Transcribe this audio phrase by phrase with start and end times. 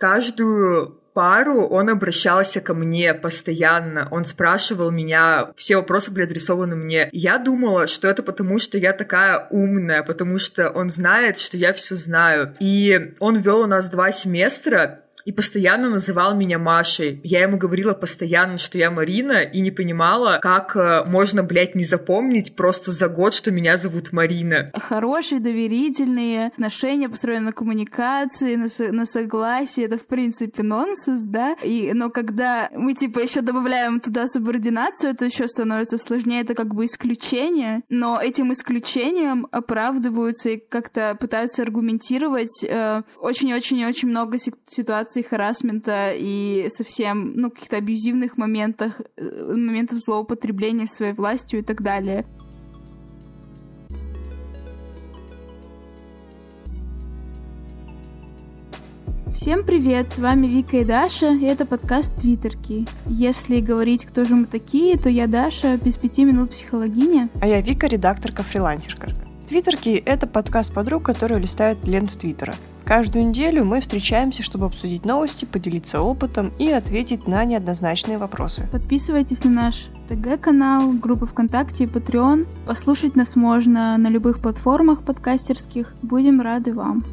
[0.00, 4.08] каждую пару он обращался ко мне постоянно.
[4.10, 7.08] Он спрашивал меня, все вопросы были адресованы мне.
[7.12, 11.74] Я думала, что это потому, что я такая умная, потому что он знает, что я
[11.74, 12.54] все знаю.
[12.60, 17.20] И он вел у нас два семестра, и постоянно называл меня Машей.
[17.24, 21.84] Я ему говорила постоянно, что я Марина, и не понимала, как э, можно, блядь, не
[21.84, 24.70] запомнить просто за год, что меня зовут Марина.
[24.74, 31.56] Хорошие, доверительные отношения, построены на коммуникации, на, со- на согласии, это, в принципе, нонсенс, да?
[31.62, 36.74] И, но когда мы, типа, еще добавляем туда субординацию, это еще становится сложнее, это как
[36.74, 46.12] бы исключение, но этим исключением оправдываются и как-то пытаются аргументировать э, очень-очень-очень много ситуаций харасмента
[46.14, 52.24] и совсем, ну, каких-то абьюзивных моментах, э, моментов злоупотребления своей властью и так далее.
[59.34, 62.86] Всем привет, с вами Вика и Даша, и это подкаст Твиттерки.
[63.06, 67.30] Если говорить, кто же мы такие, то я Даша, без пяти минут психологиня.
[67.40, 69.29] А я Вика, редакторка-фрилансерка.
[69.50, 72.54] Твиттерки— это подкаст подруг, которые листают ленту Твиттера.
[72.84, 78.68] Каждую неделю мы встречаемся, чтобы обсудить новости, поделиться опытом и ответить на неоднозначные вопросы.
[78.70, 82.46] Подписывайтесь на наш ТГ-канал, группу ВКонтакте и Patreon.
[82.64, 85.96] Послушать нас можно на любых платформах подкастерских.
[86.00, 87.04] Будем рады вам.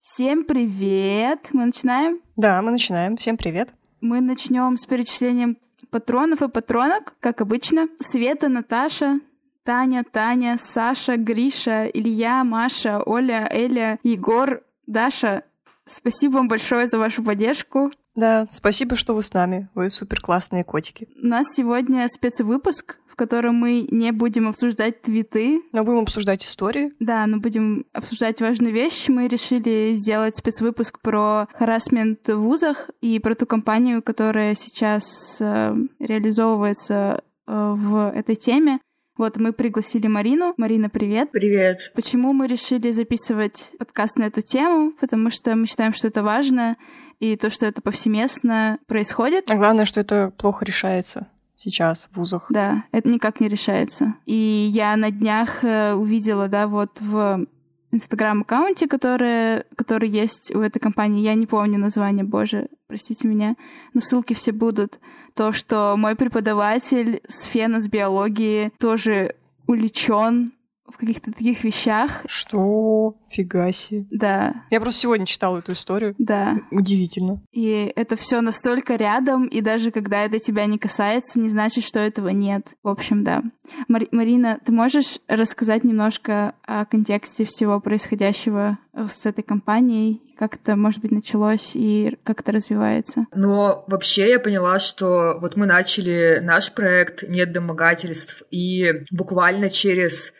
[0.00, 1.50] Всем привет!
[1.52, 2.20] Мы начинаем?
[2.34, 3.16] Да, мы начинаем.
[3.16, 3.76] Всем привет.
[4.00, 5.56] Мы начнем с перечислением
[5.92, 7.86] патронов и патронок, как обычно.
[8.00, 9.20] Света, Наташа,
[9.62, 15.44] Таня, Таня, Саша, Гриша, Илья, Маша, Оля, Эля, Егор, Даша.
[15.84, 17.92] Спасибо вам большое за вашу поддержку.
[18.14, 19.68] Да, спасибо, что вы с нами.
[19.74, 21.08] Вы супер классные котики.
[21.22, 25.60] У нас сегодня спецвыпуск, в котором мы не будем обсуждать твиты.
[25.72, 26.92] Но будем обсуждать истории.
[26.98, 29.10] Да, но будем обсуждать важные вещи.
[29.10, 35.76] Мы решили сделать спецвыпуск про харасмент в вузах и про ту компанию, которая сейчас э,
[36.00, 38.80] реализовывается э, в этой теме.
[39.18, 40.54] Вот мы пригласили Марину.
[40.56, 41.30] Марина, привет.
[41.32, 41.92] Привет.
[41.94, 44.92] Почему мы решили записывать подкаст на эту тему?
[44.98, 46.78] Потому что мы считаем, что это важно,
[47.20, 49.52] и то, что это повсеместно происходит.
[49.52, 51.28] А главное, что это плохо решается
[51.62, 52.46] сейчас в вузах.
[52.50, 54.14] Да, это никак не решается.
[54.26, 57.46] И я на днях э, увидела, да, вот в
[57.92, 63.54] инстаграм-аккаунте, который, который есть у этой компании, я не помню название, боже, простите меня,
[63.92, 64.98] но ссылки все будут,
[65.34, 69.36] то, что мой преподаватель с фена с биологии тоже
[69.66, 70.52] увлечен
[70.92, 72.22] в каких-то таких вещах.
[72.26, 73.16] Что?
[73.30, 74.06] Фига себе.
[74.10, 74.54] Да.
[74.70, 76.14] Я просто сегодня читала эту историю.
[76.18, 76.58] Да.
[76.70, 77.42] Удивительно.
[77.52, 81.98] И это все настолько рядом, и даже когда это тебя не касается, не значит, что
[81.98, 82.68] этого нет.
[82.82, 83.42] В общем, да.
[83.88, 90.20] Мар- Марина, ты можешь рассказать немножко о контексте всего происходящего с этой компанией?
[90.38, 93.26] Как это, может быть, началось и как это развивается?
[93.34, 100.32] Но вообще я поняла, что вот мы начали наш проект «Нет домогательств», и буквально через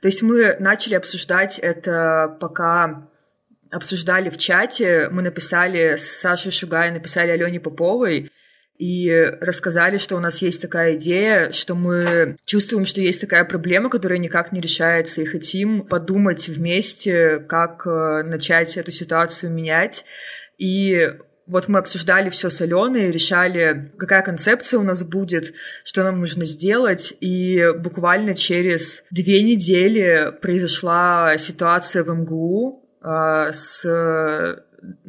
[0.00, 3.08] то есть мы начали обсуждать это, пока
[3.70, 5.08] обсуждали в чате.
[5.10, 8.30] Мы написали с Сашей Шугай, написали Алене Поповой
[8.78, 9.10] и
[9.40, 14.18] рассказали, что у нас есть такая идея, что мы чувствуем, что есть такая проблема, которая
[14.18, 20.04] никак не решается, и хотим подумать вместе, как начать эту ситуацию менять.
[20.58, 21.12] И
[21.48, 26.44] вот мы обсуждали все с Аленой, решали, какая концепция у нас будет, что нам нужно
[26.44, 34.62] сделать, и буквально через две недели произошла ситуация в МГУ э, с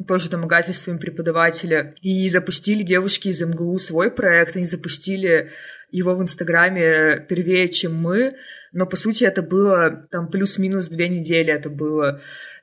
[0.08, 5.50] тоже домогательствами преподавателя, и запустили девушки из МГУ свой проект, они запустили
[5.90, 8.32] его в Инстаграме первее, чем мы,
[8.72, 12.20] но по сути это было там плюс-минус две недели это было,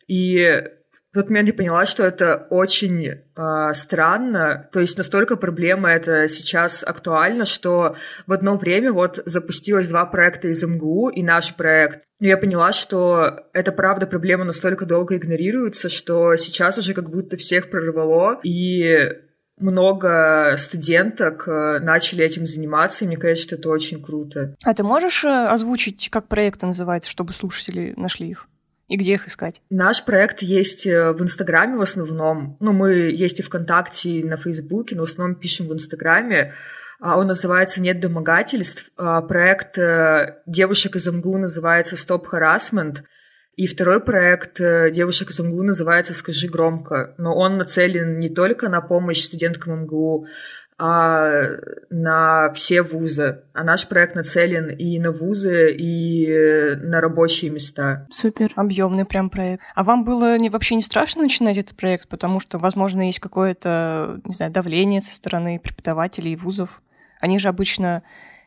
[0.07, 0.63] и
[1.11, 6.27] в тот момент я поняла, что это очень э, странно, то есть настолько проблема это
[6.27, 7.95] сейчас актуальна, что
[8.25, 12.01] в одно время вот запустилось два проекта из МГУ и наш проект.
[12.19, 17.37] И я поняла, что эта правда проблема настолько долго игнорируется, что сейчас уже как будто
[17.37, 19.09] всех прорвало, и
[19.59, 24.55] много студенток начали этим заниматься, и мне кажется, что это очень круто.
[24.63, 28.47] А ты можешь озвучить, как проект называется, чтобы слушатели нашли их?
[28.87, 29.61] И где их искать?
[29.69, 32.57] Наш проект есть в Инстаграме в основном.
[32.59, 36.53] Ну, мы есть и ВКонтакте, и на Фейсбуке, но в основном пишем в Инстаграме.
[36.99, 38.91] Он называется «Нет домогательств».
[38.95, 39.77] Проект
[40.45, 43.03] девушек из МГУ называется «Стоп Harassment».
[43.55, 44.59] И второй проект
[44.91, 47.15] девушек из МГУ называется «Скажи громко».
[47.17, 50.27] Но он нацелен не только на помощь студенткам МГУ,
[50.79, 51.41] а
[51.89, 53.41] на все вузы.
[53.53, 58.07] А наш проект нацелен и на вузы, и на рабочие места.
[58.11, 58.53] Супер.
[58.55, 59.63] Объемный прям проект.
[59.75, 64.21] А вам было не, вообще не страшно начинать этот проект, потому что, возможно, есть какое-то,
[64.23, 66.81] не знаю, давление со стороны преподавателей и вузов?
[67.19, 68.03] Они же обычно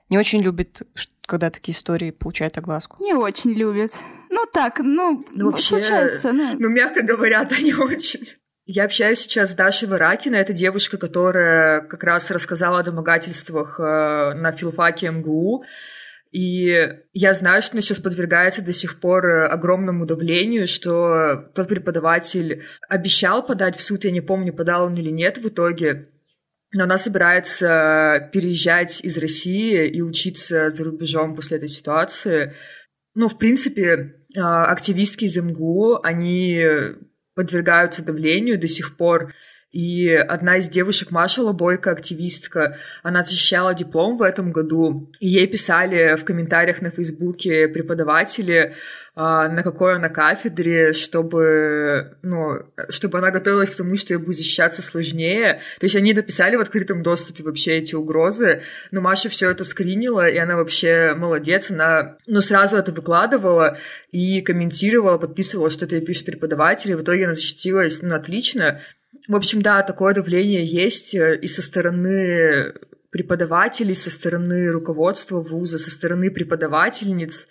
[0.09, 0.83] не очень любят,
[1.23, 3.03] когда такие истории получают огласку.
[3.03, 3.93] Не очень любят.
[4.29, 6.33] Ну так, ну, Ну, вообще, случается.
[6.33, 6.57] Ну.
[6.59, 8.27] Ну, мягко говоря, да, не очень.
[8.67, 10.39] Я общаюсь сейчас с Дашей Варакиной.
[10.39, 15.65] Это девушка, которая как раз рассказала о домогательствах э, на филфаке МГУ.
[16.33, 21.69] И я знаю, что она сейчас подвергается до сих пор э, огромному давлению, что тот
[21.69, 26.09] преподаватель обещал подать в суд, я не помню, подал он или нет в итоге,
[26.73, 32.55] но она собирается переезжать из России и учиться за рубежом после этой ситуации.
[33.17, 36.65] Ну, в принципе, э, активистки из МГУ, они
[37.41, 39.33] подвергаются давлению до сих пор.
[39.73, 45.47] И одна из девушек, Маша Лобойко, активистка, она защищала диплом в этом году, и ей
[45.47, 48.75] писали в комментариях на Фейсбуке преподаватели,
[49.15, 52.59] а, на какой она кафедре, чтобы, ну,
[52.89, 55.61] чтобы она готовилась к тому, что ей будет защищаться сложнее.
[55.79, 60.29] То есть они написали в открытом доступе вообще эти угрозы, но Маша все это скринила,
[60.29, 63.77] и она вообще молодец, она ну, сразу это выкладывала
[64.11, 68.81] и комментировала, подписывала, что это ей пишет преподаватель, и в итоге она защитилась, ну, отлично.
[69.31, 72.75] В общем, да, такое давление есть э, и со стороны
[73.13, 77.47] преподавателей, со стороны руководства вуза, со стороны преподавательниц.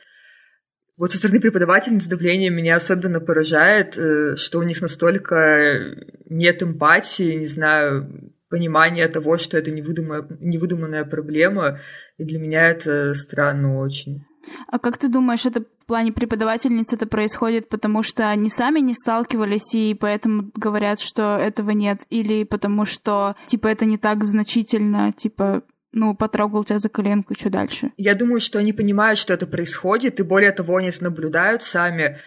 [0.98, 5.96] Вот со стороны преподавательниц давление меня особенно поражает, э, что у них настолько
[6.26, 11.80] нет эмпатии, не знаю, понимания того, что это невыдуманная, невыдуманная проблема,
[12.18, 14.26] и для меня это странно очень.
[14.68, 19.74] А как ты думаешь, это плане преподавательниц это происходит, потому что они сами не сталкивались
[19.74, 25.64] и поэтому говорят, что этого нет, или потому что, типа, это не так значительно, типа,
[25.92, 27.92] ну, потрогал тебя за коленку, что дальше?
[27.98, 32.20] Я думаю, что они понимают, что это происходит, и более того, они это наблюдают сами.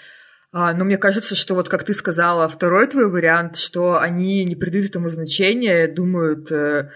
[0.52, 4.56] А, но мне кажется, что вот как ты сказала, второй твой вариант, что они не
[4.56, 6.90] придают этому значения, думают, э,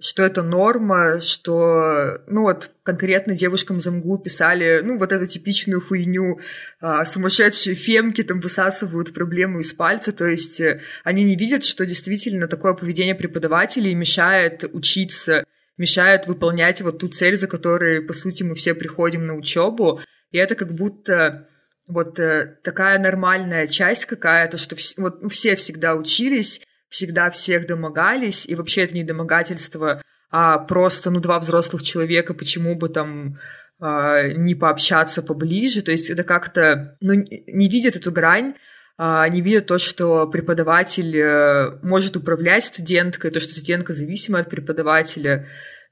[0.00, 5.80] что это норма, что, ну вот, конкретно девушкам из МГУ писали, ну, вот эту типичную
[5.80, 6.40] хуйню,
[6.80, 11.84] а, сумасшедшие фемки там высасывают проблему из пальца, то есть э, они не видят, что
[11.84, 15.44] действительно такое поведение преподавателей мешает учиться,
[15.76, 20.00] мешает выполнять вот ту цель, за которой, по сути, мы все приходим на учебу,
[20.30, 21.46] и это как будто
[21.86, 27.66] вот э, такая нормальная часть какая-то, что вс- вот, ну, все всегда учились, всегда всех
[27.66, 33.38] домогались, и вообще это не домогательство, а просто, ну, два взрослых человека, почему бы там
[33.80, 38.54] э, не пообщаться поближе, то есть это как-то, ну, не видят эту грань,
[38.98, 44.50] э, не видят то, что преподаватель э, может управлять студенткой, то, что студентка зависима от
[44.50, 45.46] преподавателя,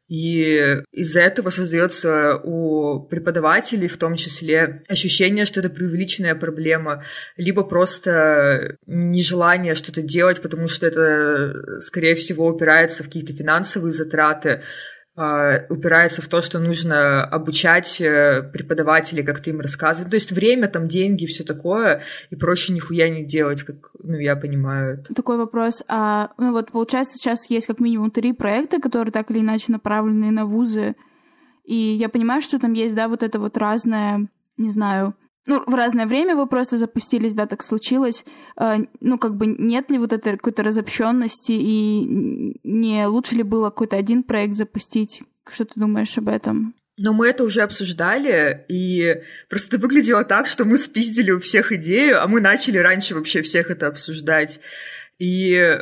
[0.09, 7.05] и из-за этого создается у преподавателей в том числе ощущение, что это преувеличенная проблема,
[7.37, 14.63] либо просто нежелание что-то делать, потому что это, скорее всего, упирается в какие-то финансовые затраты,
[15.69, 20.11] упирается в то, что нужно обучать э, преподавателей, как-то им рассказывать.
[20.11, 24.37] То есть время, там, деньги, все такое, и проще нихуя не делать, как, ну, я
[24.37, 25.15] понимаю это.
[25.15, 25.83] Такой вопрос.
[25.89, 30.31] А, ну вот, получается, сейчас есть как минимум три проекта, которые так или иначе направлены
[30.31, 30.95] на вузы,
[31.65, 35.15] и я понимаю, что там есть, да, вот это вот разное, не знаю,
[35.49, 38.25] ну, в разное время вы просто запустились, да, так случилось.
[38.61, 43.71] Э, ну, как бы нет ли вот этой какой-то разобщенности и не лучше ли было
[43.71, 45.23] какой-то один проект запустить?
[45.51, 46.75] Что ты думаешь об этом?
[46.99, 52.23] Но мы это уже обсуждали, и просто выглядело так, что мы спиздили у всех идею,
[52.23, 54.61] а мы начали раньше вообще всех это обсуждать.
[55.19, 55.79] И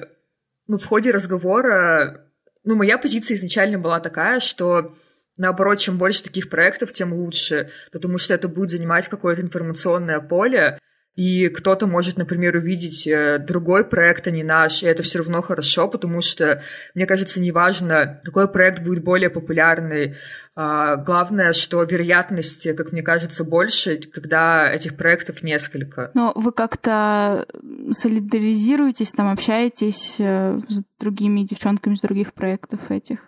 [0.69, 2.31] ну, в ходе разговора,
[2.65, 4.95] ну, моя позиция изначально была такая, что
[5.39, 10.79] Наоборот, чем больше таких проектов, тем лучше, потому что это будет занимать какое-то информационное поле,
[11.17, 15.41] и кто-то может, например, увидеть э, другой проект, а не наш, и это все равно
[15.41, 16.63] хорошо, потому что,
[16.95, 20.17] мне кажется, неважно, какой проект будет более популярный,
[20.55, 26.11] а, главное, что вероятность, как мне кажется, больше, когда этих проектов несколько.
[26.13, 27.47] Но вы как-то
[27.93, 33.21] солидаризируетесь, там общаетесь э, с другими девчонками с других проектов этих?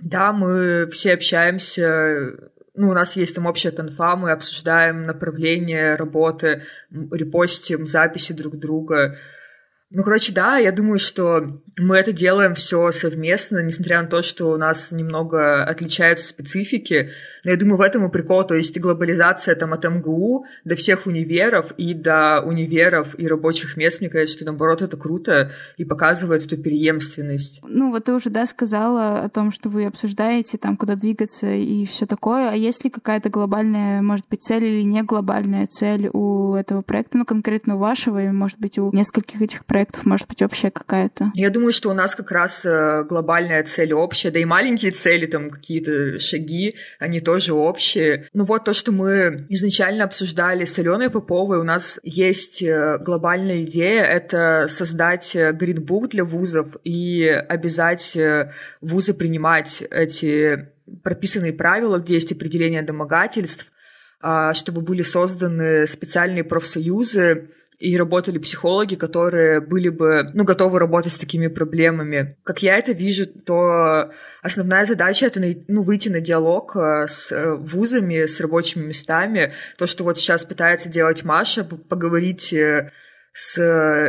[0.00, 2.32] Да, мы все общаемся,
[2.74, 9.16] ну, у нас есть там общая конфа, мы обсуждаем направление работы, репостим записи друг друга.
[9.90, 14.46] Ну, короче, да, я думаю, что мы это делаем все совместно, несмотря на то, что
[14.52, 17.10] у нас немного отличаются специфики.
[17.42, 21.06] Но я думаю, в этом и прикол, то есть глобализация там от МГУ до всех
[21.06, 26.44] универов и до универов и рабочих мест, мне кажется, что наоборот это круто и показывает
[26.44, 27.60] эту преемственность.
[27.62, 31.86] Ну вот ты уже, да, сказала о том, что вы обсуждаете там, куда двигаться и
[31.86, 32.50] все такое.
[32.50, 37.16] А есть ли какая-то глобальная, может быть, цель или не глобальная цель у этого проекта,
[37.16, 41.32] ну конкретно у вашего, и может быть у нескольких этих проектов, может быть, общая какая-то?
[41.34, 45.26] Я думаю, что у нас как раз э, глобальная цель общая, да и маленькие цели,
[45.26, 48.28] там какие-то шаги, они тоже общие.
[48.32, 53.62] Ну вот то, что мы изначально обсуждали с Аленой Поповой, у нас есть э, глобальная
[53.62, 58.16] идея, это создать э, гринбук для вузов и обязать
[58.80, 60.68] вузы принимать эти
[61.02, 63.70] прописанные правила, где есть определение домогательств,
[64.20, 67.48] а, чтобы были созданы специальные профсоюзы,
[67.80, 72.36] и работали психологи, которые были бы, ну, готовы работать с такими проблемами.
[72.44, 74.10] Как я это вижу, то
[74.42, 79.54] основная задача— это, ну, выйти на диалог э, с э, вузами, с рабочими местами.
[79.78, 82.90] То, что вот сейчас пытается делать Маша, поговорить э,
[83.32, 83.58] с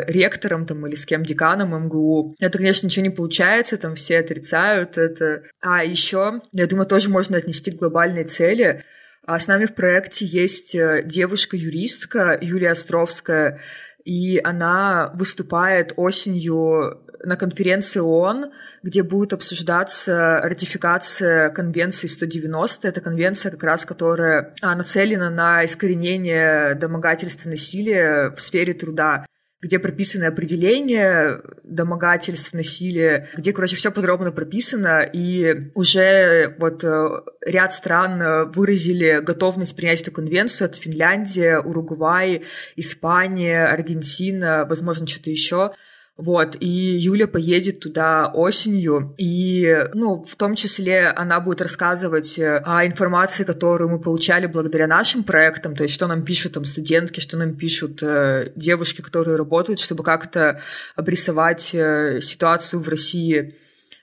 [0.07, 2.35] ректором там или с кем деканом МГУ.
[2.41, 5.43] Это, конечно, ничего не получается, там все отрицают это.
[5.61, 8.83] А еще, я думаю, тоже можно отнести к глобальной цели—
[9.25, 13.59] а с нами в проекте есть э, девушка-юристка Юлия Островская,
[14.03, 18.51] и она выступает осенью на конференции ООН,
[18.81, 22.87] где будет обсуждаться ратификация конвенции 190.
[22.87, 29.25] Это конвенция, как раз которая а, нацелена на искоренение домогательства насилия в сфере труда
[29.61, 37.09] где прописаны определения домогательств, насилия, где, короче, все подробно прописано, и уже вот э,
[37.45, 40.67] ряд стран э, выразили готовность принять эту конвенцию.
[40.67, 42.43] Это Финляндия, Уругвай,
[42.75, 45.71] Испания, Аргентина, возможно, что-то еще.
[46.17, 52.57] Вот, и Юля поедет туда осенью, и, ну, в том числе она будет рассказывать э,
[52.65, 57.21] о информации, которую мы получали благодаря нашим проектам, то есть что нам пишут там студентки,
[57.21, 60.61] что нам пишут э, девушки, которые работают, чтобы как-то
[60.95, 63.55] обрисовать э, ситуацию в России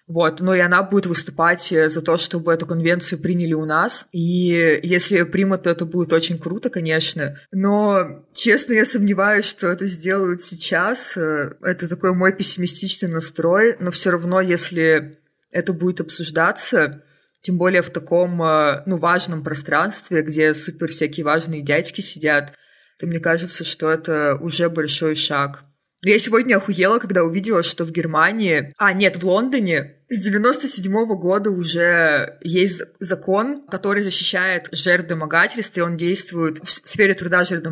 [0.09, 4.07] вот, но и она будет выступать э, за то, чтобы эту конвенцию приняли у нас.
[4.11, 7.39] И если примут, то это будет очень круто, конечно.
[7.53, 11.19] Но, честно, я сомневаюсь, что это сделают сейчас.
[11.19, 13.77] Э, это такой мой пессимистичный настрой.
[13.81, 15.19] Но все равно, если
[15.53, 17.03] это будет обсуждаться,
[17.43, 22.55] тем более в таком, э, ну, важном пространстве, где супер всякие важные дядьки сидят,
[22.99, 25.65] то мне кажется, что это уже большой шаг.
[26.03, 28.73] Я сегодня охуела, когда увидела, что в Германии...
[28.79, 35.81] А, нет, в Лондоне с 97 -го года уже есть закон, который защищает жертв домогательства,
[35.81, 37.69] и он действует в сфере труда жертв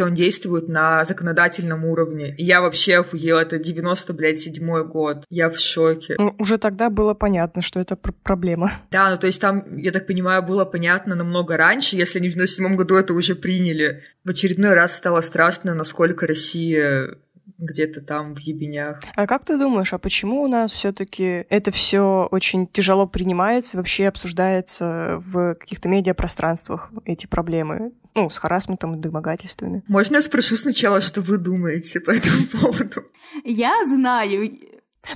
[0.00, 2.34] он действует на законодательном уровне.
[2.36, 5.24] И я вообще охуела, это 90, блядь, седьмой год.
[5.30, 6.14] Я в шоке.
[6.18, 8.72] Ну, уже тогда было понятно, что это пр проблема.
[8.90, 12.34] Да, ну то есть там, я так понимаю, было понятно намного раньше, если они в
[12.34, 14.02] 97 году это уже приняли.
[14.24, 17.16] В очередной раз стало страшно, насколько Россия
[17.60, 19.00] где-то там в ебенях.
[19.14, 24.08] А как ты думаешь, а почему у нас все-таки это все очень тяжело принимается, вообще
[24.08, 27.92] обсуждается в каких-то медиапространствах эти проблемы?
[28.14, 29.84] Ну, с харасментом и домогательствами.
[29.86, 33.04] Можно я спрошу сначала, что вы думаете по этому поводу?
[33.44, 34.58] Я знаю.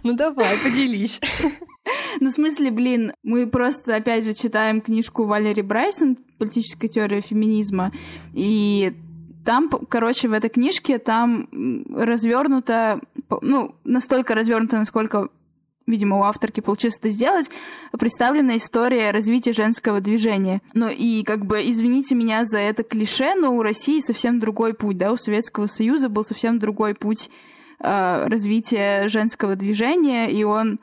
[0.02, 1.20] Ну давай, поделись.
[2.20, 7.92] Ну, в смысле, блин, мы просто, опять же, читаем книжку Валери Брайсон «Политическая теория феминизма»,
[8.32, 8.94] и
[9.44, 11.48] там, короче, в этой книжке там
[11.94, 13.00] развернуто,
[13.42, 15.28] ну, настолько развернуто, насколько
[15.86, 17.50] видимо, у авторки получилось это сделать,
[17.92, 20.62] представлена история развития женского движения.
[20.72, 24.98] Ну и, как бы, извините меня за это клише, но у России совсем другой путь,
[24.98, 27.30] да, у Советского Союза был совсем другой путь
[27.80, 30.80] э, развития женского движения, и он,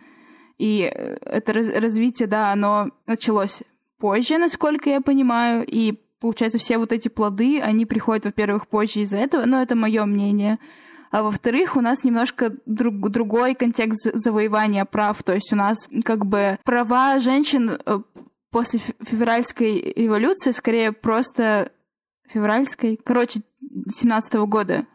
[0.59, 0.81] и
[1.21, 3.63] это раз, развитие, да, оно началось
[3.97, 9.17] позже, насколько я понимаю, и получается, все вот эти плоды, они приходят, во-первых, позже из-за
[9.17, 10.59] этого, но это мое мнение.
[11.09, 15.21] А во-вторых, у нас немножко друг, другой контекст завоевания прав.
[15.23, 17.99] То есть у нас как бы права женщин э,
[18.51, 21.71] после февральской революции скорее просто
[22.29, 23.41] февральской, короче,
[23.89, 24.85] 17 -го года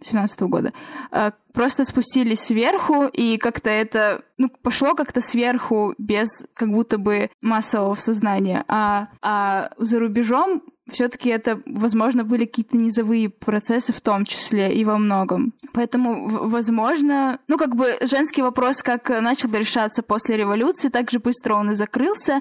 [0.00, 0.72] 17 года,
[1.12, 7.30] э, просто спустились сверху, и как-то это, ну, пошло как-то сверху, без как будто бы
[7.40, 8.64] массового сознания.
[8.68, 14.84] А, а за рубежом все-таки это, возможно, были какие-то низовые процессы в том числе и
[14.84, 15.54] во многом.
[15.72, 21.54] Поэтому, возможно, ну, как бы женский вопрос как начал решаться после революции, так же быстро
[21.54, 22.40] он и закрылся.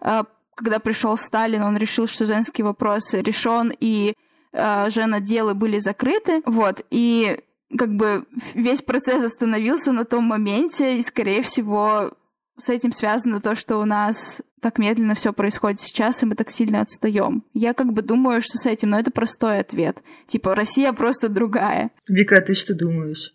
[0.00, 0.22] Э,
[0.54, 4.14] когда пришел Сталин, он решил, что женский вопрос решен, и
[4.52, 7.38] женотделы были закрыты, вот, и
[7.76, 12.12] как бы весь процесс остановился на том моменте, и, скорее всего,
[12.58, 16.50] с этим связано то, что у нас так медленно все происходит сейчас, и мы так
[16.50, 17.44] сильно отстаем.
[17.54, 20.02] Я как бы думаю, что с этим, но это простой ответ.
[20.26, 21.90] Типа, Россия просто другая.
[22.08, 23.34] Вика, а ты что думаешь?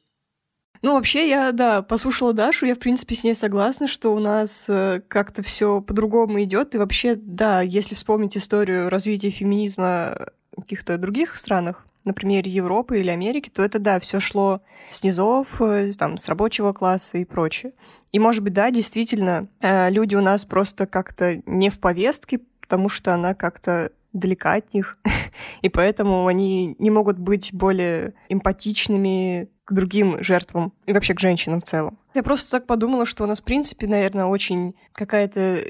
[0.81, 4.69] Ну, вообще, я, да, послушала Дашу, я, в принципе, с ней согласна, что у нас
[4.69, 6.75] э, как-то все по-другому идет.
[6.75, 10.27] И вообще, да, если вспомнить историю развития феминизма
[10.65, 15.91] каких-то других странах, например, Европы или Америки, то это, да, все шло с низов, э,
[15.97, 17.73] там, с рабочего класса и прочее.
[18.11, 22.89] И, может быть, да, действительно, э, люди у нас просто как-то не в повестке, потому
[22.89, 24.97] что она как-то далека от них,
[25.61, 31.61] и поэтому они не могут быть более эмпатичными к другим жертвам и вообще к женщинам
[31.61, 31.97] в целом.
[32.13, 35.65] Я просто так подумала, что у нас, в принципе, наверное, очень какая-то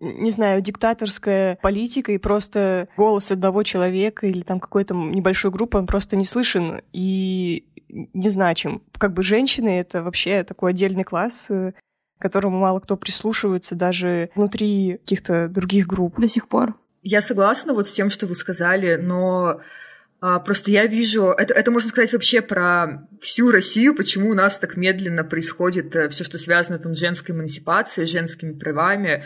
[0.00, 5.86] не знаю, диктаторская политика, и просто голос одного человека или там какой-то небольшой группы, он
[5.86, 8.82] просто не слышен и незначим.
[8.98, 11.72] Как бы женщины— это вообще такой отдельный класс, э,
[12.18, 16.18] к которому мало кто прислушивается даже внутри каких-то других групп.
[16.18, 16.74] До сих пор.
[17.02, 19.60] Я согласна вот с тем, что вы сказали, но
[20.20, 24.58] а, просто я вижу, это, это можно сказать вообще про всю Россию, почему у нас
[24.58, 29.24] так медленно происходит э, все, что связано там, с женской эмансипацией, женскими правами.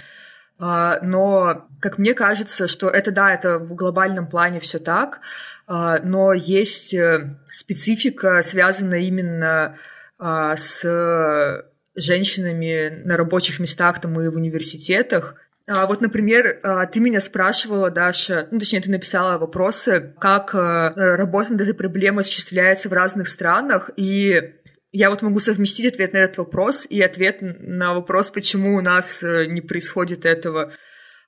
[0.66, 5.21] А, но, как мне кажется, что это, да, это в глобальном плане все так,
[5.66, 9.76] а, но есть э, специфика, связанная именно
[10.18, 15.35] а, с женщинами на рабочих местах там и в университетах.
[15.66, 16.61] Вот, например,
[16.92, 22.23] ты меня спрашивала, Даша, ну, точнее, ты написала вопросы, как э, работа над этой проблемой
[22.23, 24.54] осуществляется в разных странах, и
[24.95, 29.25] я вот могу совместить ответ на этот вопрос и ответ на вопрос, почему у нас
[29.25, 30.73] э, не происходит этого.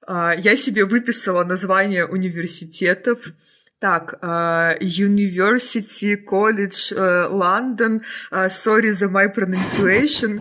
[0.07, 3.33] А, я себе выписала название университетов.
[3.79, 10.41] Так, uh, University College uh, London, uh, sorry за my pronunciation.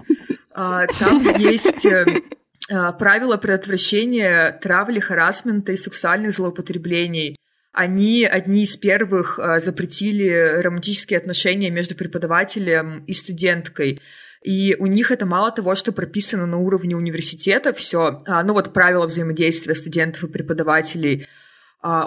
[0.53, 7.35] Там есть uh, правила предотвращения травли, харасмента и сексуальных злоупотреблений
[7.75, 14.01] они одни из первых э, запретили романтические отношения между преподавателем и студенткой.
[14.43, 18.73] И у них это мало того, что прописано на уровне университета все, а, ну вот
[18.73, 21.27] правила взаимодействия студентов и преподавателей–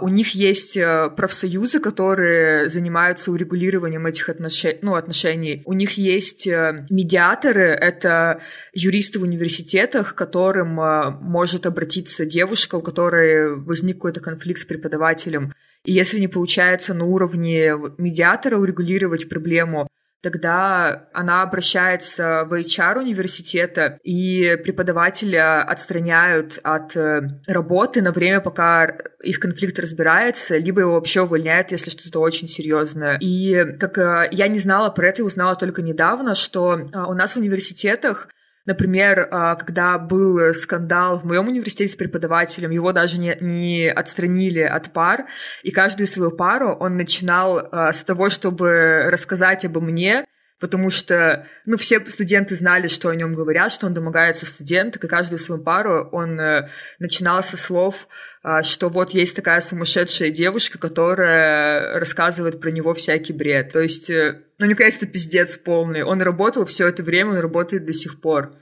[0.00, 5.62] у них есть uh, профсоюзы, которые занимаются урегулированием этих отношений, ну, отношений.
[5.66, 8.40] У них есть uh, медиаторы, это
[8.72, 10.74] юристы в университетах, к которым
[11.22, 15.52] может обратиться девушка, у которой возник какой-то конфликт с преподавателем.
[15.84, 19.88] И если не получается на уровне медиатора урегулировать проблему,
[20.22, 28.96] тогда она обращается в HR университета, и преподавателя отстраняют от э, работы на время, пока
[29.22, 33.18] их конфликт разбирается, либо его вообще увольняют, если что-то очень серьезное.
[33.20, 37.14] И как э, я не знала про это и узнала только недавно, что э, у
[37.14, 38.28] нас в университетах
[38.68, 39.26] Например,
[39.58, 45.24] когда был скандал в моем университете с преподавателем, его даже не, не отстранили от пар,
[45.62, 50.26] и каждую свою пару он начинал с того, чтобы рассказать обо мне,
[50.60, 55.08] потому что, ну, все студенты знали, что о нем говорят, что он домогается студенток, и
[55.08, 56.68] каждую свою пару он э,
[56.98, 58.08] начинал со слов,
[58.42, 63.72] э, что вот есть такая сумасшедшая девушка, которая рассказывает про него всякий бред.
[63.72, 66.02] То есть, э, ну, мне кажется, это пиздец полный.
[66.02, 68.58] Он работал все это время, он работает до сих пор.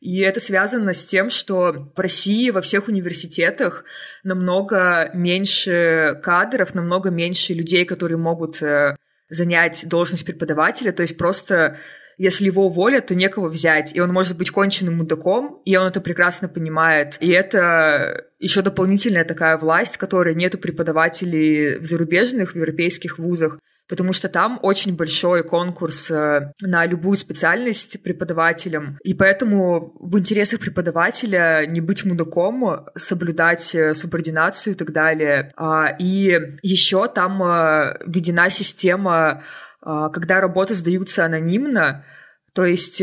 [0.00, 3.84] И это связано с тем, что в России во всех университетах
[4.22, 8.94] намного меньше кадров, намного меньше людей, которые могут э,
[9.28, 10.92] занять должность преподавателя.
[10.92, 11.78] То есть просто
[12.18, 13.94] если его уволят, то некого взять.
[13.94, 17.16] И он может быть конченным мудаком, и он это прекрасно понимает.
[17.20, 24.12] И это еще дополнительная такая власть, которой нету преподавателей в зарубежных, в европейских вузах потому
[24.12, 31.64] что там очень большой конкурс э, на любую специальность преподавателям, и поэтому в интересах преподавателя
[31.66, 35.52] не быть мудаком, соблюдать э, субординацию и так далее.
[35.56, 39.42] А, и еще там э, введена система,
[39.80, 42.04] когда работы сдаются анонимно,
[42.52, 43.00] то есть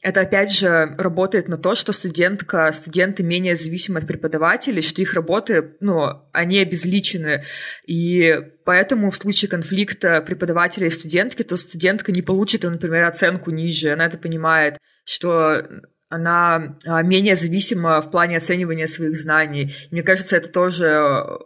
[0.00, 5.14] это опять же работает на то, что студентка, студенты менее зависимы от преподавателей, что их
[5.14, 7.44] работы, ну, они обезличены.
[7.86, 13.92] И поэтому в случае конфликта преподавателя и студентки, то студентка не получит, например, оценку ниже.
[13.92, 15.62] Она это понимает, что
[16.10, 19.74] она а, менее зависима в плане оценивания своих знаний.
[19.90, 21.00] мне кажется, это тоже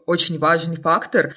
[0.04, 1.37] очень важный фактор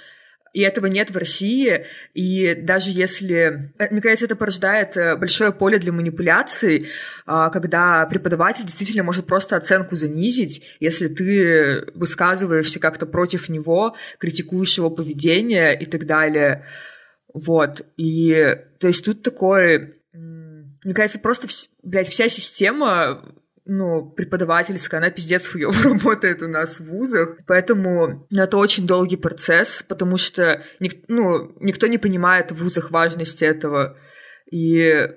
[0.55, 3.73] и этого нет в России, и даже если...
[3.77, 6.87] Э, мне кажется, это порождает э, большое поле для манипуляций,
[7.25, 14.77] а, когда преподаватель действительно может просто оценку занизить, если ты высказываешься как-то против него, критикуешь
[14.77, 16.65] его поведение и так далее.
[17.33, 17.85] Вот.
[17.97, 19.95] И, то есть, тут такой...
[20.13, 21.49] Мне кажется, просто,
[21.83, 23.25] блядь, вся система
[23.65, 27.37] ну, преподавательская, она пиздец хуёво работает у нас в вузах.
[27.47, 30.61] Поэтому ну, это очень долгий процесс, потому что
[31.07, 33.97] ну, никто не понимает в вузах важности этого.
[34.51, 35.07] И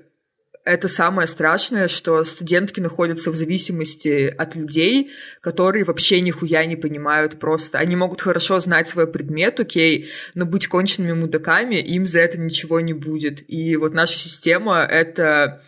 [0.65, 7.39] это самое страшное, что студентки находятся в зависимости от людей, которые вообще нихуя не понимают
[7.39, 7.79] просто.
[7.79, 12.81] Они могут хорошо знать свой предмет, окей, но быть конченными мудаками им за это ничего
[12.81, 13.43] не будет.
[13.51, 15.63] И вот наша система— это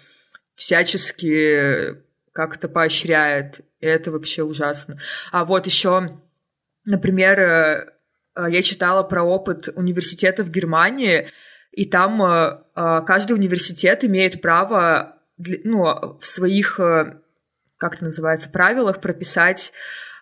[0.54, 3.60] всячески как-то поощряет.
[3.80, 4.96] И это вообще ужасно.
[5.32, 6.20] А вот еще,
[6.84, 7.86] например, э,
[8.48, 11.28] я читала про опыт университета в Германии,
[11.72, 15.16] и там э, э, каждый университет имеет право
[15.64, 19.72] ну, в своих, как это называется, правилах прописать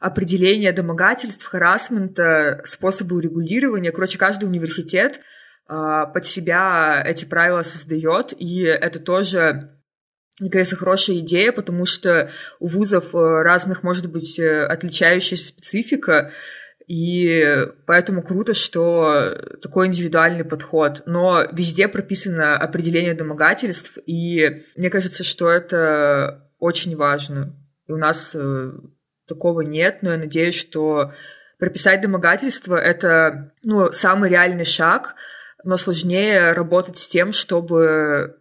[0.01, 3.91] определение домогательств, харасмента, способы урегулирования.
[3.91, 5.21] Короче, каждый университет
[5.67, 9.78] под себя эти правила создает, и это тоже
[10.41, 16.33] мне кажется, хорошая идея, потому что у вузов э, разных может быть э, отличающаяся специфика,
[16.87, 21.03] и поэтому круто, что такой индивидуальный подход.
[21.05, 27.55] Но везде прописано определение домогательств, и мне кажется, что это очень важно.
[27.87, 28.73] И у нас э,
[29.27, 31.13] такого нет, но я надеюсь, что
[31.59, 35.17] прописать домогательство— это ну, самый реальный шаг,
[35.65, 38.39] но сложнее работать с тем, чтобы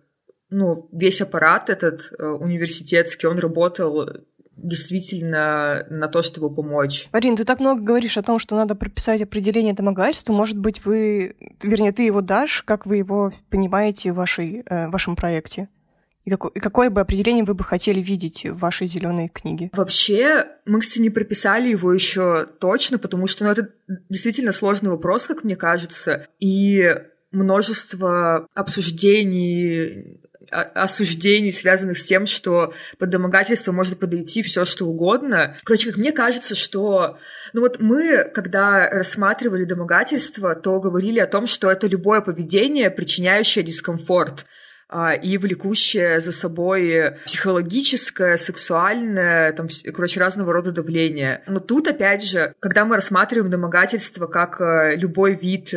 [0.49, 4.09] ну, весь аппарат этот э, университетский, он работал
[4.57, 7.07] действительно на то, чтобы помочь.
[7.13, 10.33] Марин, ты так много говоришь о том, что надо прописать определение домогательства.
[10.33, 15.15] Может быть, вы, вернее, ты его дашь, как вы его понимаете в вашей, э, вашем
[15.15, 15.69] проекте?
[16.25, 19.69] И, какое, и какое бы определение вы бы хотели видеть в вашей зеленой книге?
[19.71, 23.69] Вообще, мы, кстати, не прописали его еще точно, потому что ну, это
[24.09, 26.27] действительно сложный вопрос, как мне кажется.
[26.39, 26.93] И
[27.31, 30.19] множество обсуждений
[30.51, 35.57] осуждений, связанных с тем, что под домогательство может подойти все что угодно.
[35.63, 37.17] Короче, как мне кажется, что...
[37.53, 43.63] Ну вот мы, когда рассматривали домогательство, то говорили о том, что это любое поведение, причиняющее
[43.63, 44.45] дискомфорт
[44.89, 51.41] а, и влекущее за собой психологическое, сексуальное, там, короче, разного рода давление.
[51.47, 55.73] Но тут, опять же, когда мы рассматриваем домогательство как э, любой вид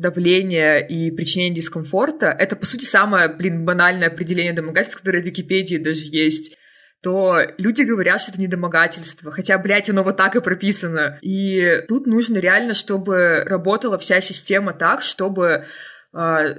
[0.00, 5.76] давления и причинения дискомфорта, это, по сути, самое, блин, банальное определение домогательства, которое в Википедии
[5.76, 6.56] даже есть
[7.02, 9.30] то люди говорят, что это не домогательство.
[9.30, 11.18] Хотя, блядь, оно вот так и прописано.
[11.22, 15.66] И тут нужно реально, чтобы работала вся система так, чтобы
[16.12, 16.54] э,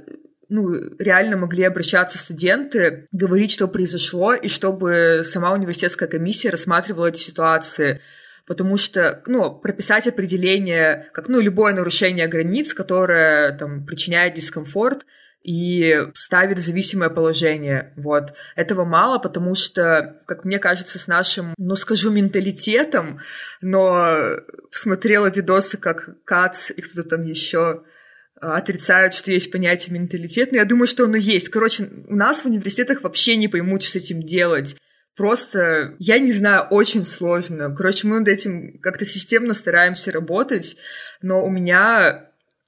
[0.50, 7.20] ну, реально могли обращаться студенты, говорить, что произошло, и чтобы сама университетская комиссия рассматривала эти
[7.20, 8.00] ситуации
[8.48, 15.06] потому что, ну, прописать определение, как, ну, любое нарушение границ, которое, там, причиняет дискомфорт,
[15.44, 17.94] и ставит в зависимое положение.
[17.96, 18.34] Вот.
[18.58, 23.20] Этого мало, потому что, как мне кажется, с нашим, ну, скажу, менталитетом,
[23.62, 24.14] но
[24.72, 27.84] смотрела видосы, как Кац и кто-то там еще
[28.42, 31.50] отрицают, что есть понятие менталитет, но я думаю, что оно есть.
[31.50, 34.76] Короче, у нас в университетах вообще не поймут, что с этим делать
[35.18, 37.74] просто, я не знаю, очень сложно.
[37.76, 40.78] Короче, мы над этим как-то системно стараемся работать,
[41.22, 42.28] но у меня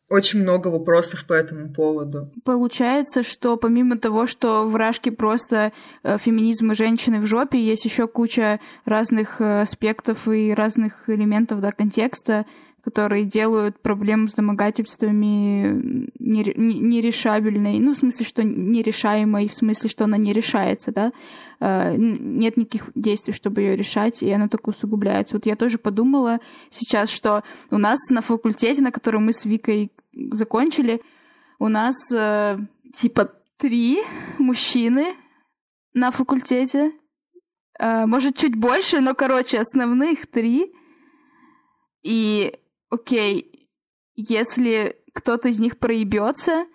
[0.10, 2.32] очень много вопросов по этому поводу.
[2.44, 5.72] Получается, что помимо того, что в Рашке просто
[6.04, 11.62] э, феминизм и женщины в жопе, есть еще куча разных э, аспектов и разных элементов
[11.62, 12.48] да, контекста,
[12.84, 17.80] которые делают проблему с домогательствами нерешабельной.
[17.80, 21.12] Ну, в смысле, что нерешаемой, в смысле, что она не решается, да.
[21.60, 25.36] Э, нет никаких действий, чтобы ее решать, и она только усугубляется.
[25.36, 26.40] Вот я тоже подумала
[26.70, 31.02] сейчас, что у нас на факультете, на котором мы с Викой закончили,
[31.60, 32.58] у нас э,
[32.96, 34.00] типа три
[34.38, 35.14] мужчины
[35.94, 36.94] на факультете.
[37.80, 40.74] Э, может, чуть больше, но, короче, основных три.
[42.04, 42.54] И
[42.90, 43.70] окей,
[44.16, 46.66] если кто-то из них проебется,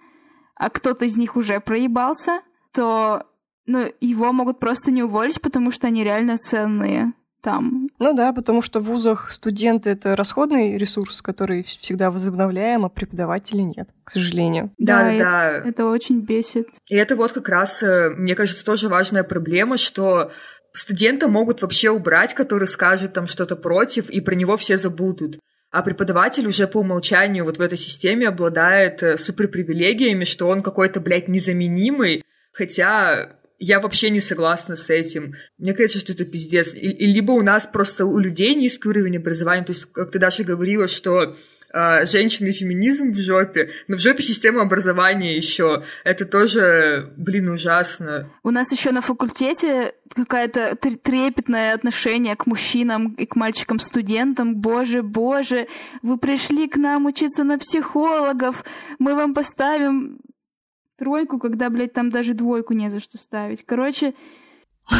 [0.56, 2.40] а кто-то из них уже проебался,
[2.72, 3.24] то
[3.66, 7.88] ну, его могут просто не уволить, потому что они реально ценные там.
[7.98, 13.60] Ну да, потому что в вузах студенты— это расходный ресурс, который всегда возобновляем, а преподаватели
[13.60, 14.72] нет, к сожалению.
[14.78, 15.50] Да, да, да.
[15.50, 16.68] Это, это очень бесит.
[16.88, 20.32] И это вот как раз, э, мне кажется, тоже важная проблема, что
[20.72, 25.38] студента могут вообще убрать, который скажет там что-то против, и про него все забудут
[25.74, 31.00] а преподаватель уже по умолчанию вот в этой системе обладает э, суперпривилегиями, что он какой-то,
[31.00, 35.34] блядь, незаменимый, хотя я вообще не согласна с этим.
[35.58, 36.76] Мне кажется, что это пиздец.
[36.76, 40.20] И, и либо у нас просто у людей низкий уровень образования, то есть, как ты,
[40.20, 41.34] Даша, говорила, что
[41.74, 45.82] а, женщины и феминизм в жопе, но в жопе система образования еще.
[46.04, 48.30] Это тоже, блин, ужасно.
[48.44, 54.54] У нас еще на факультете какое-то трепетное отношение к мужчинам и к мальчикам-студентам.
[54.54, 55.66] Боже, боже,
[56.02, 58.64] вы пришли к нам учиться на психологов,
[59.00, 60.20] мы вам поставим
[60.96, 63.66] тройку, когда, блядь, там даже двойку не за что ставить.
[63.66, 64.14] Короче...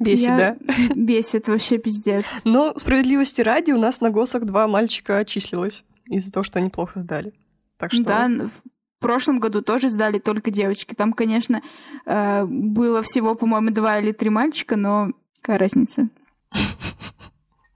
[0.00, 0.36] Бесит, Я...
[0.36, 0.56] да?
[0.94, 2.24] Бесит, вообще пиздец.
[2.44, 7.00] Но справедливости ради у нас на ГОСах два мальчика отчислилось из-за того, что они плохо
[7.00, 7.34] сдали.
[7.76, 8.02] Так что...
[8.04, 10.94] Да, в прошлом году тоже сдали только девочки.
[10.94, 11.62] Там, конечно,
[12.06, 16.08] э, было всего, по-моему, два или три мальчика, но какая разница?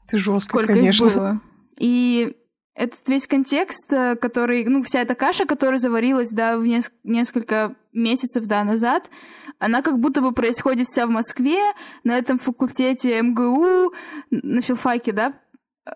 [0.08, 1.08] Ты жестко, конечно.
[1.08, 1.40] было.
[1.78, 2.36] И
[2.74, 7.76] этот весь контекст, э, который, ну, вся эта каша, которая заварилась, да, в неск- несколько
[7.92, 9.10] месяцев, да, назад,
[9.58, 11.60] она как будто бы происходит вся в Москве,
[12.02, 13.92] на этом факультете МГУ,
[14.30, 15.34] на филфаке, да,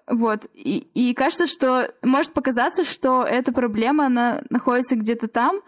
[0.07, 0.47] вот.
[0.55, 5.61] И, и кажется, что может показаться, что эта проблема, она находится где-то там,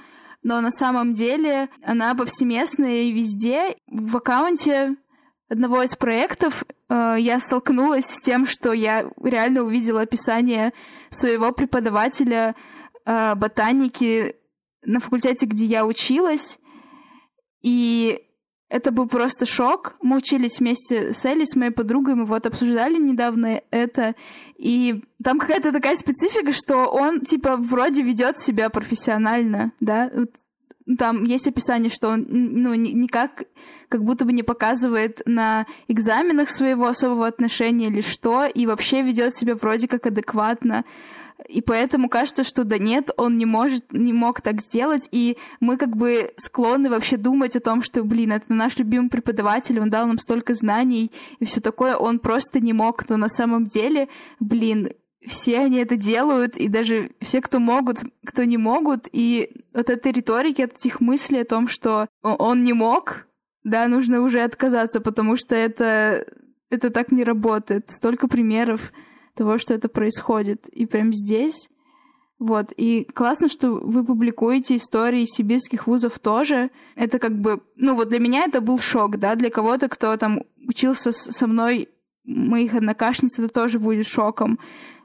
[0.43, 3.77] но на самом деле она повсеместная и везде.
[3.87, 4.97] В аккаунте
[5.51, 10.73] одного из проектов э, я столкнулась с тем, что я реально увидела описание
[11.11, 12.55] своего преподавателя
[13.05, 14.37] э, ботаники
[14.83, 16.59] на факультете, где я училась.
[17.63, 18.23] И
[18.69, 19.97] это был просто шок.
[20.01, 24.15] Мы учились вместе с Элли, с моей подругой, мы вот обсуждали недавно это.
[24.57, 30.11] И там какая-то такая специфика, что он, типа, вроде ведет себя профессионально, да.
[30.99, 33.45] Там есть описание, что он, ну, никак,
[33.89, 39.37] как будто бы не показывает на экзаменах своего особого отношения или что, и вообще ведет
[39.37, 40.85] себя вроде как адекватно.
[41.49, 45.77] И поэтому кажется, что да нет, он не может, не мог так сделать, и мы
[45.77, 50.07] как бы склонны вообще думать о том, что, блин, это наш любимый преподаватель, он дал
[50.07, 54.91] нам столько знаний и все такое, он просто не мог, но на самом деле, блин,
[55.27, 60.13] все они это делают, и даже все, кто могут, кто не могут, и от этой
[60.13, 63.27] риторики, от этих мыслей о том, что он не мог,
[63.65, 66.27] да, нужно уже отказаться, потому что это,
[66.71, 67.91] это так не работает.
[67.91, 68.93] Столько примеров
[69.35, 70.69] того, что это происходит.
[70.69, 71.69] И прям здесь.
[72.39, 72.73] Вот.
[72.77, 76.71] И классно, что вы публикуете истории сибирских вузов тоже.
[76.97, 77.63] Это как бы...
[77.77, 79.35] Ну, вот для меня это был шок, да?
[79.35, 81.89] Для кого-то, кто там учился со мной,
[82.25, 84.59] моих однокашниц, это тоже будет шоком.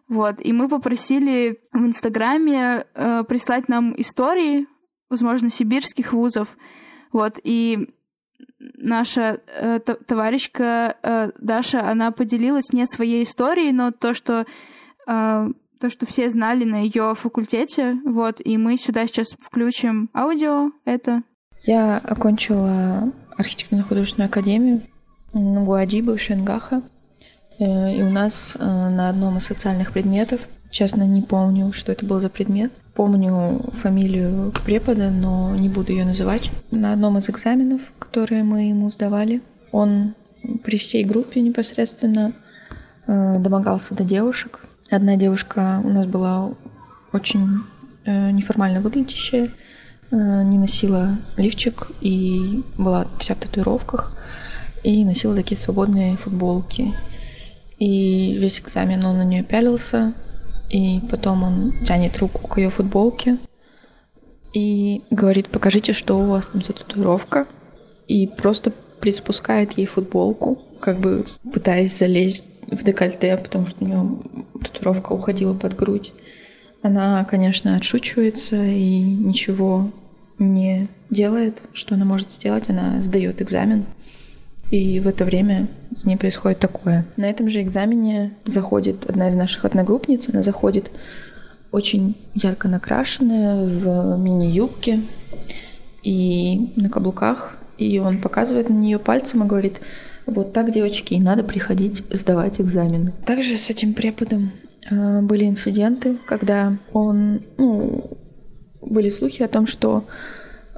[0.08, 0.36] Вот.
[0.39, 4.68] И мы попросили в Инстаграме э, прислать нам истории,
[5.10, 6.58] возможно, сибирских вузов.
[7.12, 7.39] Вот.
[7.44, 7.89] И
[8.60, 14.46] наша э, товарищка э, Даша, она поделилась не своей историей, но то, что
[15.08, 15.48] э,
[15.80, 21.24] то, что все знали на ее факультете, вот, и мы сюда сейчас включим аудио это.
[21.63, 24.82] Я окончила архитектурно-художественную академию
[25.34, 26.84] Нугуади, бывшая Нгаха,
[27.58, 32.20] и у нас э, на одном из социальных предметов, честно не помню, что это был
[32.20, 36.52] за предмет, помню фамилию препода, но не буду ее называть.
[36.72, 39.41] На одном из экзаменов, которые мы ему сдавали,
[39.72, 40.15] он
[40.63, 42.34] при всей группе непосредственно
[43.08, 44.65] э, домогался до девушек.
[44.89, 46.52] Одна девушка у нас была
[47.13, 47.62] очень
[48.06, 49.46] э, неформально выглядящая,
[50.12, 54.13] э, не носила лифчик и была вся в татуировках,
[54.84, 56.94] и носила такие свободные футболки.
[57.80, 60.14] И весь экзамен он на нее пялился,
[60.70, 63.38] и потом он тянет руку к ее футболке
[64.54, 67.48] и говорит, покажите, что у вас там за татуировка.
[68.08, 74.18] И просто приспускает ей футболку, как бы пытаясь залезть в декольте, потому что у нее
[74.64, 76.14] татуировка уходила под грудь.
[76.82, 79.92] Она, конечно, отшучивается и ничего
[80.40, 82.70] не делает, что она может сделать.
[82.70, 83.86] Она сдает экзамен.
[84.71, 87.06] И в это время с ней происходит такое.
[87.17, 90.91] На этом же экзамене заходит одна из наших одногруппниц, она заходит
[91.71, 95.01] очень ярко накрашенная в мини-юбке
[96.04, 97.58] и на каблуках.
[97.78, 99.82] И он показывает на нее пальцем и говорит,
[100.25, 103.13] вот так, девочки, и надо приходить сдавать экзамены.
[103.25, 104.51] Также с этим преподом
[104.89, 108.17] э, были инциденты, когда он, ну,
[108.82, 110.06] были слухи о том, что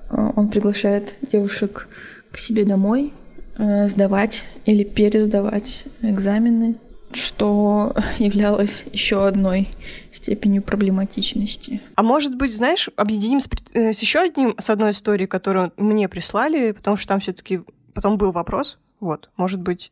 [0.09, 1.87] э, он приглашает девушек
[2.31, 3.13] к себе домой,
[3.57, 6.75] сдавать или пересдавать экзамены,
[7.11, 9.69] что являлось еще одной
[10.11, 11.81] степенью проблематичности.
[11.95, 16.09] А может быть, знаешь, объединим с, э, с еще одним, с одной историей, которую мне
[16.09, 17.61] прислали, потому что там все-таки
[17.93, 18.77] потом был вопрос.
[18.99, 19.91] Вот, может быть,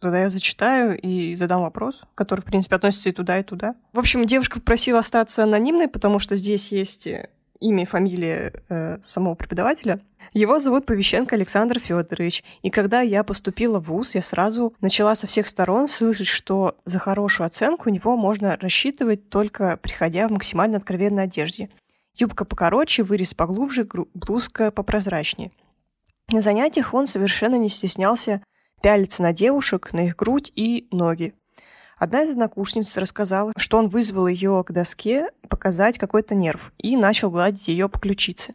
[0.00, 3.74] Тогда я зачитаю и задам вопрос, который, в принципе, относится и туда, и туда.
[3.92, 7.06] В общем, девушка попросила остаться анонимной, потому что здесь есть
[7.60, 10.00] имя и фамилия э, самого преподавателя.
[10.32, 12.42] Его зовут Повещенко Александр Федорович.
[12.62, 16.98] И когда я поступила в ВУЗ, я сразу начала со всех сторон слышать, что за
[16.98, 21.70] хорошую оценку у него можно рассчитывать только приходя в максимально откровенной одежде.
[22.16, 25.52] Юбка покороче, вырез поглубже, блузка попрозрачнее.
[26.32, 28.42] На занятиях он совершенно не стеснялся
[28.82, 31.34] пялиться на девушек, на их грудь и ноги.
[32.00, 37.30] Одна из однокурсниц рассказала, что он вызвал ее к доске показать какой-то нерв и начал
[37.30, 38.54] гладить ее по ключице.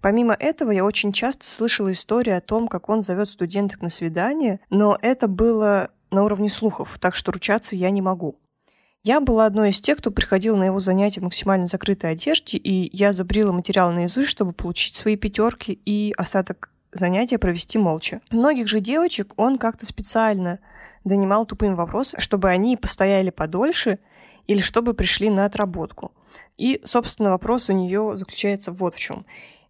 [0.00, 4.58] Помимо этого, я очень часто слышала истории о том, как он зовет студенток на свидание,
[4.70, 8.40] но это было на уровне слухов, так что ручаться я не могу.
[9.04, 12.90] Я была одной из тех, кто приходил на его занятия в максимально закрытой одежде, и
[12.96, 18.20] я забрила материал наизусть, чтобы получить свои пятерки и остаток занятия провести молча.
[18.30, 20.58] Многих же девочек он как-то специально
[21.04, 23.98] донимал тупыми вопросами, чтобы они постояли подольше
[24.46, 26.12] или чтобы пришли на отработку.
[26.56, 29.26] И, собственно, вопрос у нее заключается вот в чем.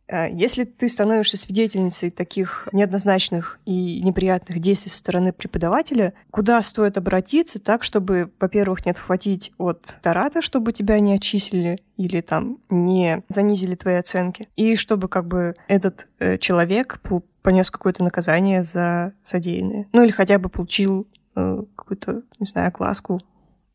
[0.08, 6.98] Э, если ты становишься свидетельницей таких неоднозначных и неприятных действий со стороны преподавателя, куда стоит
[6.98, 13.22] обратиться так, чтобы, во-первых, не отхватить от Тарата, чтобы тебя не отчислили или там не
[13.28, 17.00] занизили твои оценки, и чтобы как бы этот э, человек
[17.42, 19.86] понес какое-то наказание за содеянное.
[19.92, 23.20] Ну или хотя бы получил э, какую-то, не знаю, огласку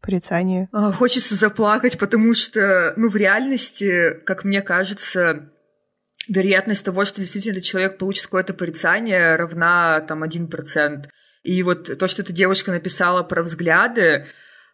[0.01, 0.69] порицание.
[0.71, 5.49] А, хочется заплакать, потому что, ну, в реальности, как мне кажется,
[6.29, 11.05] вероятность того, что действительно этот человек получит какое-то порицание, равна там 1%.
[11.43, 14.27] И вот то, что эта девушка написала про взгляды,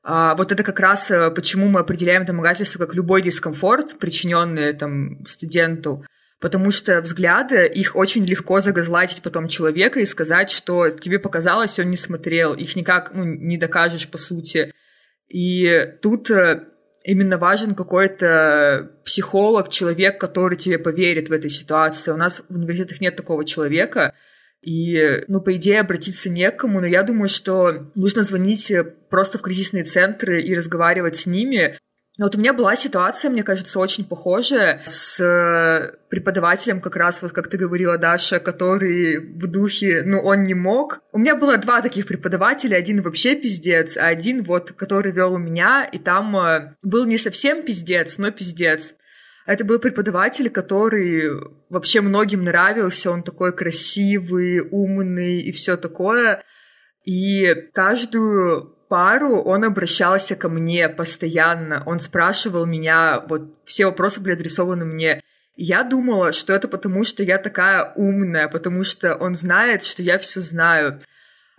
[0.04, 5.26] а, вот это как раз э, почему мы определяем домогательство как любой дискомфорт, причиненный там
[5.26, 6.06] студенту,
[6.40, 11.90] потому что взгляды, их очень легко загазлатить потом человека и сказать, что тебе показалось, он
[11.90, 14.72] не смотрел, их никак ну, не докажешь по сути.
[15.28, 16.66] И тут э,
[17.06, 22.12] именно важен какой-то психолог, человек, который тебе поверит в этой ситуации.
[22.12, 24.14] У нас в университетах нет такого человека,
[24.62, 28.74] и, ну, по идее, обратиться некому, но я думаю, что нужно звонить
[29.12, 31.78] просто в кризисные центры и разговаривать с ними,
[32.18, 37.22] но вот у меня была ситуация, мне кажется, очень похожая с э, преподавателем, как раз
[37.22, 41.02] вот как ты говорила, Даша, который в духе, ну, он не мог.
[41.12, 45.38] У меня было два таких преподавателя, один вообще пиздец, а один вот, который вел у
[45.38, 48.96] меня, и там э, был не совсем пиздец, но пиздец.
[49.46, 51.30] Это был преподаватель, который
[51.70, 56.42] вообще многим нравился, он такой красивый, умный и все такое.
[57.04, 61.84] И каждую пару он обращался ко мне постоянно.
[61.86, 65.22] Он спрашивал меня, вот все вопросы были адресованы мне.
[65.56, 70.20] Я думала, что это потому, что я такая умная, потому что он знает, что я
[70.20, 71.00] все знаю.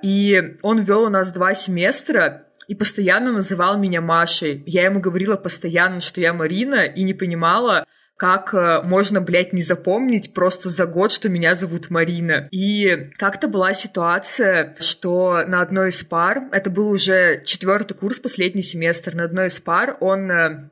[0.03, 4.63] И он вел у нас два семестра и постоянно называл меня Машей.
[4.67, 7.87] Я ему говорила постоянно, что я Марина, и не понимала,
[8.17, 12.49] как э, можно, блядь, не запомнить просто за год, что меня зовут Марина.
[12.51, 18.63] И как-то была ситуация, что на одной из пар, это был уже четвертый курс, последний
[18.63, 20.71] семестр, на одной из пар он э,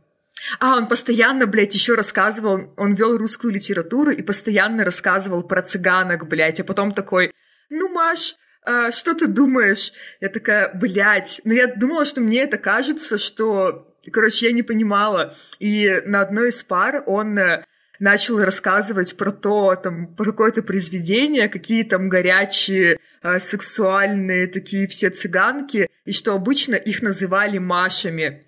[0.61, 6.29] а, он постоянно, блядь, еще рассказывал, он вел русскую литературу и постоянно рассказывал про цыганок,
[6.29, 7.33] блядь, а потом такой,
[7.71, 9.93] ну, Маш, а, что ты думаешь?
[10.21, 15.35] Я такая, блядь, ну я думала, что мне это кажется, что Короче, я не понимала.
[15.59, 17.65] И на одной из пар он э,
[17.99, 25.11] начал рассказывать про то, там, про какое-то произведение, какие там горячие, э, сексуальные такие все
[25.11, 28.45] цыганки, и что обычно их называли Машами.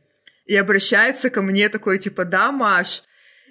[0.47, 3.03] И обращается ко мне такой, типа, да, Маш?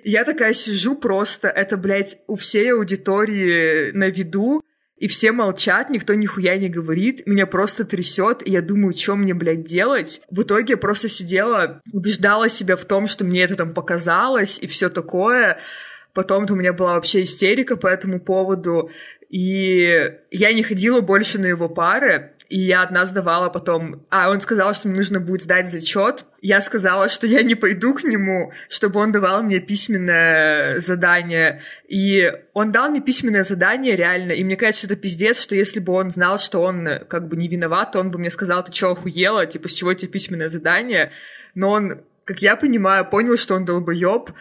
[0.03, 4.63] И я такая сижу просто, это, блядь, у всей аудитории на виду,
[4.97, 9.33] и все молчат, никто нихуя не говорит, меня просто трясет, и я думаю, что мне,
[9.33, 10.21] блядь, делать.
[10.31, 14.67] В итоге я просто сидела, убеждала себя в том, что мне это там показалось, и
[14.67, 15.59] все такое.
[16.13, 18.89] Потом-то у меня была вообще истерика по этому поводу,
[19.29, 24.05] и я не ходила больше на его пары, и я одна сдавала потом...
[24.09, 26.25] А, он сказал, что мне нужно будет сдать зачет.
[26.41, 31.61] Я сказала, что я не пойду к нему, чтобы он давал мне письменное задание.
[31.87, 34.33] И он дал мне письменное задание, реально.
[34.33, 37.47] И мне кажется, это пиздец, что если бы он знал, что он как бы не
[37.47, 39.45] виноват, то он бы мне сказал, ты чё, охуела?
[39.45, 41.11] Типа, с чего тебе письменное задание?
[41.55, 44.31] Но он, как я понимаю, понял, что он долбоёб,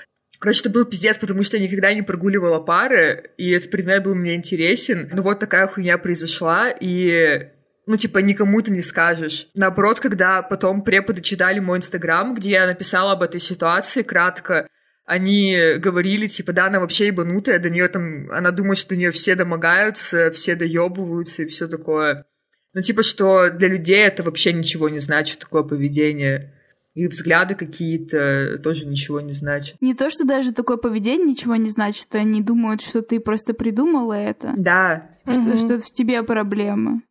[0.44, 4.14] Короче, это был пиздец, потому что я никогда не прогуливала пары, и этот предмет был
[4.14, 5.08] мне интересен.
[5.10, 7.48] Но вот такая хуйня произошла, и
[7.86, 9.48] ну, типа, никому ты не скажешь.
[9.54, 14.68] Наоборот, когда потом преподы читали мой инстаграм, где я написала об этой ситуации кратко,
[15.06, 19.10] они говорили, типа, да, она вообще ебанутая, до нее там, она думает, что до нее
[19.10, 22.24] все домогаются, все доебываются и все такое.
[22.72, 26.54] Ну, типа, что для людей это вообще ничего не значит, такое поведение.
[26.94, 29.76] и взгляды какие-то тоже ничего не значат.
[29.80, 34.14] Не то, что даже такое поведение ничего не значит, они думают, что ты просто придумала
[34.14, 34.54] это.
[34.56, 35.10] Да.
[35.28, 35.58] Что, угу.
[35.58, 37.02] что в тебе проблема.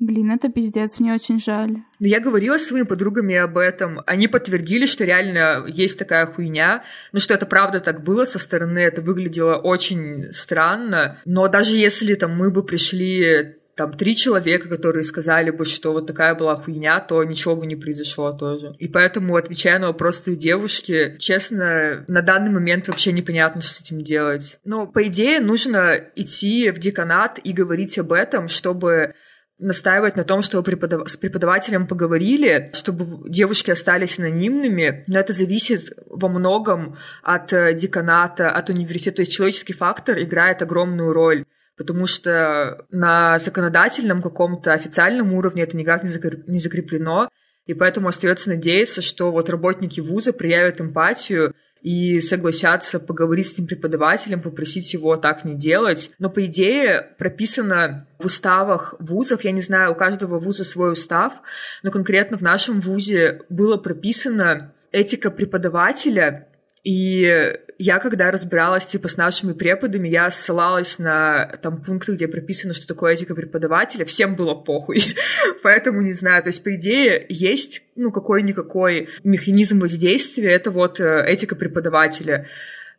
[0.00, 1.76] Блин, это пиздец, мне очень жаль.
[1.98, 4.00] Но я говорила с своими подругами об этом.
[4.06, 6.82] Они подтвердили, что реально есть такая хуйня.
[7.12, 11.18] Ну, что это правда так было со стороны, это выглядело очень странно.
[11.26, 16.06] Но даже если там мы бы пришли там три человека, которые сказали бы, что вот
[16.06, 18.74] такая была хуйня, то ничего бы не произошло тоже.
[18.78, 23.80] И поэтому, отвечая на вопрос той девушки, честно, на данный момент вообще непонятно, что с
[23.82, 24.58] этим делать.
[24.64, 29.14] Но, по идее, нужно идти в деканат и говорить об этом, чтобы
[29.60, 31.08] настаивать на том, чтобы преподав...
[31.08, 38.50] с преподавателем поговорили, чтобы девушки остались анонимными, но это зависит во многом от э, деканата,
[38.50, 39.16] от университета.
[39.16, 41.44] То есть человеческий фактор играет огромную роль
[41.76, 47.30] потому что на законодательном каком-то официальном уровне это никак не закреплено,
[47.64, 53.66] и поэтому остается надеяться, что вот работники вуза проявят эмпатию и согласятся поговорить с этим
[53.66, 56.10] преподавателем, попросить его так не делать.
[56.18, 61.40] Но, по идее, прописано в уставах вузов, я не знаю, у каждого вуза свой устав,
[61.82, 66.48] но конкретно в нашем вузе было прописано этика преподавателя,
[66.82, 72.74] и я, когда разбиралась, типа, с нашими преподами, я ссылалась на там пункты, где прописано,
[72.74, 75.02] что такое этика преподавателя, всем было похуй.
[75.62, 81.24] Поэтому не знаю, то есть, по идее, есть, ну, какой-никакой механизм воздействия, это вот э,
[81.26, 82.46] этика преподавателя.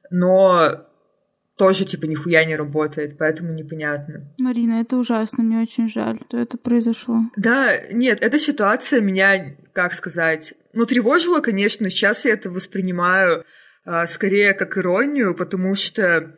[0.09, 0.87] Но
[1.57, 4.33] тоже, типа, нихуя не работает, поэтому непонятно.
[4.39, 7.19] Марина, это ужасно, мне очень жаль, что это произошло.
[7.37, 13.45] Да, нет, эта ситуация меня, как сказать, ну, тревожила, конечно, сейчас я это воспринимаю
[14.07, 16.35] скорее как иронию, потому что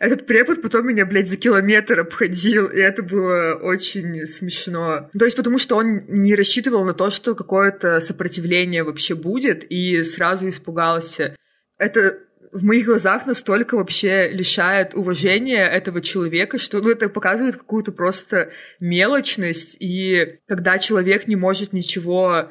[0.00, 5.08] этот препод потом меня, блядь, за километр обходил, и это было очень смешно.
[5.16, 10.02] То есть потому что он не рассчитывал на то, что какое-то сопротивление вообще будет, и
[10.02, 11.36] сразу испугался.
[11.78, 12.18] Это
[12.52, 18.50] в моих глазах настолько вообще лишает уважения этого человека, что ну, это показывает какую-то просто
[18.78, 22.50] мелочность, и когда человек не может ничего а,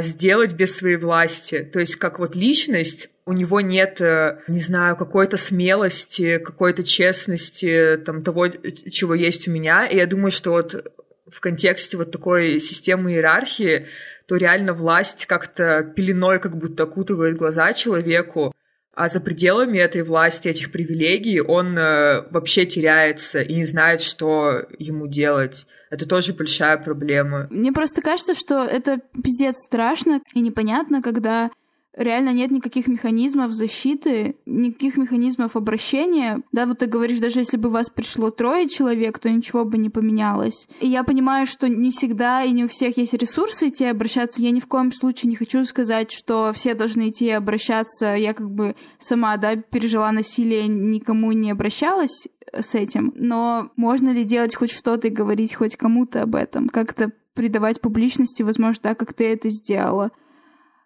[0.00, 1.68] сделать без своей власти.
[1.72, 7.96] То есть как вот личность, у него нет, э, не знаю, какой-то смелости, какой-то честности,
[8.04, 9.86] там, того, чего есть у меня.
[9.86, 10.92] И я думаю, что вот
[11.28, 13.86] в контексте вот такой системы иерархии,
[14.26, 18.54] то реально власть как-то пеленой как будто окутывает глаза человеку,
[18.96, 24.62] а за пределами этой власти, этих привилегий, он э, вообще теряется и не знает, что
[24.78, 25.66] ему делать.
[25.90, 27.46] Это тоже большая проблема.
[27.50, 31.50] Мне просто кажется, что это пиздец страшно и непонятно, когда
[31.96, 36.42] реально нет никаких механизмов защиты, никаких механизмов обращения.
[36.52, 39.90] Да, вот ты говоришь, даже если бы вас пришло трое человек, то ничего бы не
[39.90, 40.68] поменялось.
[40.80, 44.42] И я понимаю, что не всегда и не у всех есть ресурсы идти обращаться.
[44.42, 48.14] Я ни в коем случае не хочу сказать, что все должны идти обращаться.
[48.14, 53.12] Я как бы сама, да, пережила насилие, никому не обращалась с этим.
[53.16, 56.68] Но можно ли делать хоть что-то и говорить хоть кому-то об этом?
[56.68, 60.12] Как-то придавать публичности, возможно, так, как ты это сделала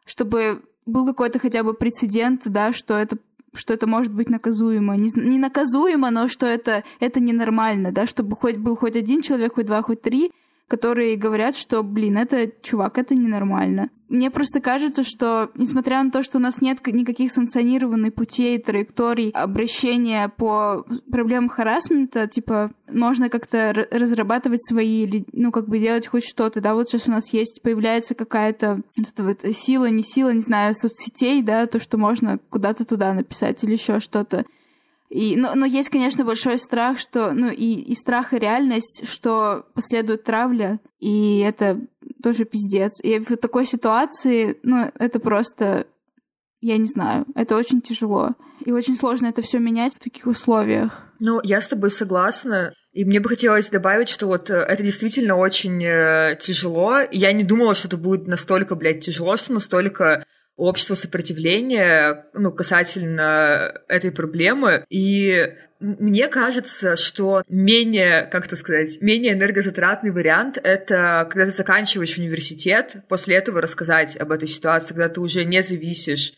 [0.09, 3.19] чтобы был какой-то хотя бы прецедент, да, что это
[3.55, 4.95] что это может быть наказуемо.
[4.97, 9.55] Не, не наказуемо, но что это, это ненормально, да, чтобы хоть был хоть один человек,
[9.55, 10.33] хоть два, хоть три,
[10.69, 13.89] которые говорят, что, блин, это, чувак, это ненормально.
[14.09, 19.31] Мне просто кажется, что, несмотря на то, что у нас нет никаких санкционированных путей, траекторий
[19.31, 26.61] обращения по проблемам харасмента, типа, можно как-то разрабатывать свои, ну, как бы делать хоть что-то,
[26.61, 30.75] да, вот сейчас у нас есть, появляется какая-то вот вот сила, не сила, не знаю,
[30.75, 34.47] соцсетей, да, то, что можно куда-то туда написать или еще что-то.
[35.09, 39.65] И, но, но есть, конечно, большой страх, что, ну, и, и страх, и реальность, что
[39.75, 41.81] последует травля, и это
[42.23, 43.01] тоже пиздец.
[43.03, 45.87] И в такой ситуации, ну, это просто,
[46.61, 48.35] я не знаю, это очень тяжело.
[48.65, 51.05] И очень сложно это все менять в таких условиях.
[51.21, 52.75] Ну, я с тобой согласна.
[52.93, 56.99] И мне бы хотелось добавить, что вот э, это действительно очень э, тяжело.
[57.13, 60.25] Я не думала, что это будет настолько, блядь, тяжело, что настолько
[60.59, 64.85] общество сопротивления ну, касательно этой проблемы.
[64.91, 72.19] И мне кажется, что менее, как это сказать, менее энергозатратный вариант— это когда ты заканчиваешь
[72.19, 76.35] университет, после этого рассказать об этой ситуации, когда ты уже не зависишь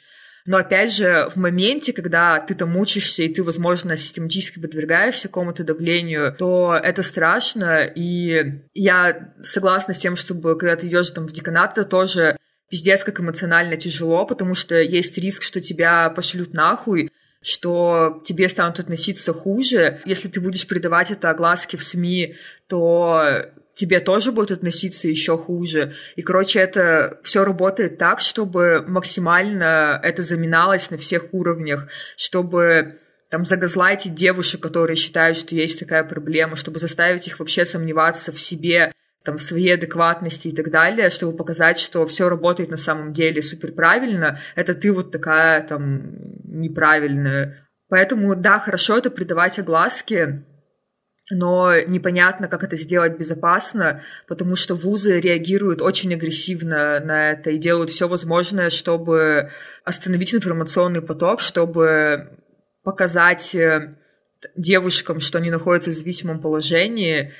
[0.46, 5.64] но опять же, в моменте, когда ты там учишься, и ты, возможно, систематически подвергаешься какому-то
[5.64, 7.84] давлению, то это страшно.
[7.84, 12.36] И я согласна с тем, чтобы когда ты идешь там в деканат, это тоже
[12.70, 17.10] пиздец как эмоционально тяжело, потому что есть риск, что тебя пошлют нахуй,
[17.42, 20.00] что к тебе станут относиться хуже.
[20.04, 22.36] Если ты будешь придавать это огласке в СМИ,
[22.68, 23.44] то
[23.74, 25.94] тебе тоже будут относиться еще хуже.
[26.14, 32.98] И, короче, это все работает так, чтобы максимально это заминалось на всех уровнях, чтобы
[33.30, 38.40] там загазлайтить девушек, которые считают, что есть такая проблема, чтобы заставить их вообще сомневаться в
[38.40, 38.92] себе,
[39.24, 43.72] там, своей адекватности и так далее, чтобы показать, что все работает на самом деле супер
[43.72, 46.14] правильно, это ты вот такая там
[46.44, 47.68] неправильная.
[47.88, 50.44] Поэтому, да, хорошо это придавать огласке,
[51.30, 57.58] но непонятно, как это сделать безопасно, потому что вузы реагируют очень агрессивно на это и
[57.58, 59.50] делают все возможное, чтобы
[59.84, 62.30] остановить информационный поток, чтобы
[62.82, 63.94] показать э,
[64.56, 67.32] девушкам, что они находятся в зависимом положении.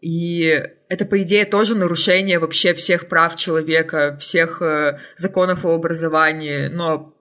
[0.00, 6.68] И это, по идее, тоже нарушение вообще всех прав человека, всех э, законов о образовании.
[6.68, 7.16] Но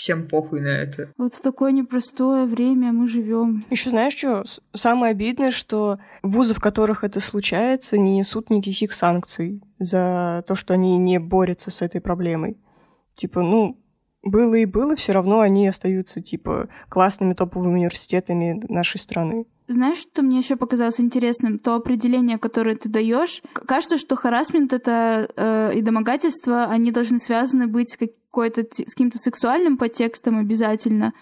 [0.00, 1.12] всем похуй на это.
[1.18, 3.66] Вот в такое непростое время мы живем.
[3.70, 4.44] Еще знаешь что?
[4.74, 10.72] Самое обидное, что вузы, в которых это случается, не несут никаких санкций за то, что
[10.74, 12.56] они не борются с этой проблемой.
[13.14, 13.78] Типа, ну,
[14.22, 19.46] было и было, все равно они остаются, типа, классными топовыми университетами нашей страны.
[19.66, 21.58] Знаешь, что мне еще показалось интересным?
[21.58, 23.40] То определение, которое ты даешь.
[23.52, 29.18] Кажется, что харасмент это э, и домогательство, они должны связаны быть с какой-то с каким-то
[29.18, 31.14] сексуальным подтекстом обязательно.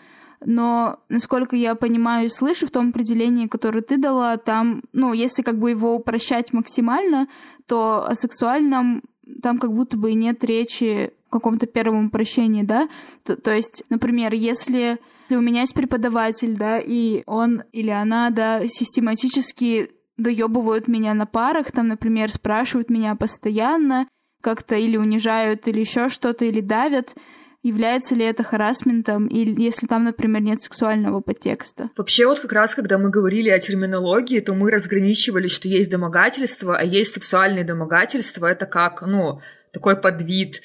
[0.44, 5.42] Но, насколько я понимаю и слышу, в том определении, которое ты дала, там, ну, если
[5.42, 7.28] как бы его упрощать максимально,
[7.66, 9.02] то о сексуальном
[9.42, 12.88] там как будто бы и нет речи каком-то первом упрощении, да?
[13.24, 14.98] То, то есть, например, если
[15.30, 21.70] у меня есть преподаватель, да, и он или она, да, систематически доебывают меня на парах,
[21.72, 24.08] там, например, спрашивают меня постоянно,
[24.42, 27.14] как-то или унижают, или еще что-то, или давят,
[27.62, 31.90] является ли это харасментом, или если там, например, нет сексуального подтекста.
[31.96, 36.76] Вообще вот как раз, когда мы говорили о терминологии, то мы разграничивали, что есть домогательство,
[36.76, 38.46] а есть сексуальные домогательства.
[38.46, 39.40] Это как, ну,
[39.72, 40.62] такой подвид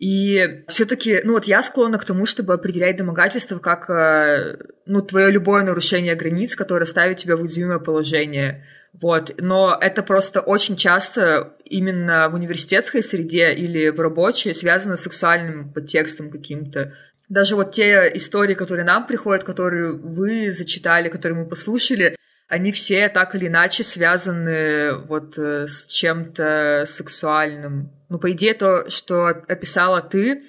[0.00, 5.30] и все-таки, ну вот я склонна к тому, чтобы определять домогательство как, э, ну, твое
[5.30, 8.64] любое нарушение границ, которое ставит тебя в уязвимое положение.
[8.94, 9.34] Вот.
[9.38, 15.70] Но это просто очень часто именно в университетской среде или в рабочей связано с сексуальным
[15.70, 16.94] подтекстом каким-то.
[17.28, 22.16] Даже вот те истории, которые нам приходят, которые вы зачитали, которые мы послушали,
[22.50, 27.92] они все так или иначе связаны вот э, с чем-то сексуальным.
[28.08, 30.42] Ну, по идее, то, что описала ты,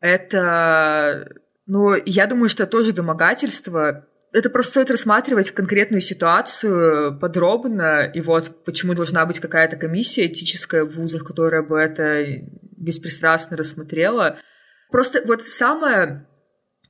[0.00, 1.26] это,
[1.64, 4.06] ну, я думаю, что это тоже домогательство.
[4.34, 10.84] Это просто стоит рассматривать конкретную ситуацию подробно, и вот почему должна быть какая-то комиссия этическая
[10.84, 12.26] в вузах, которая бы это
[12.76, 14.36] беспристрастно рассмотрела.
[14.90, 16.26] Просто вот самое,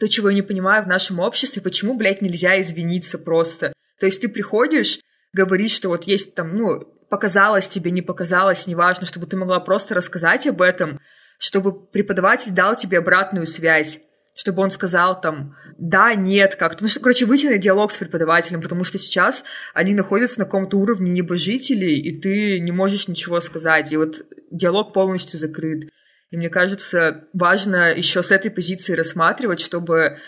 [0.01, 3.72] то, чего я не понимаю в нашем обществе, почему, блядь, нельзя извиниться просто.
[3.99, 5.01] То есть ты приходишь,
[5.32, 9.94] говоришь, что вот есть там, ну, показалось тебе, не показалось, неважно, чтобы ты могла просто
[9.94, 11.01] рассказать об этом,
[11.38, 14.01] чтобы преподаватель дал тебе обратную связь,
[14.34, 16.84] чтобы он сказал там «да», «нет», как-то.
[16.84, 21.11] Ну, что, короче, на диалог с преподавателем, потому что сейчас они находятся на каком-то уровне
[21.11, 25.84] небожителей, и ты не можешь ничего сказать, и вот диалог полностью закрыт.
[26.30, 30.18] И мне кажется, важно еще с этой позиции рассматривать, чтобы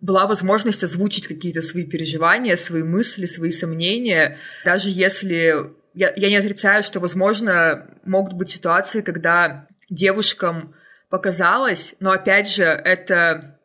[0.00, 6.36] была возможность озвучить какие-то свои переживания, свои мысли, свои сомнения, даже если я, я не
[6.36, 10.74] отрицаю, что, возможно, могут быть ситуации, когда девушкам
[11.08, 13.58] показалось, но опять же, это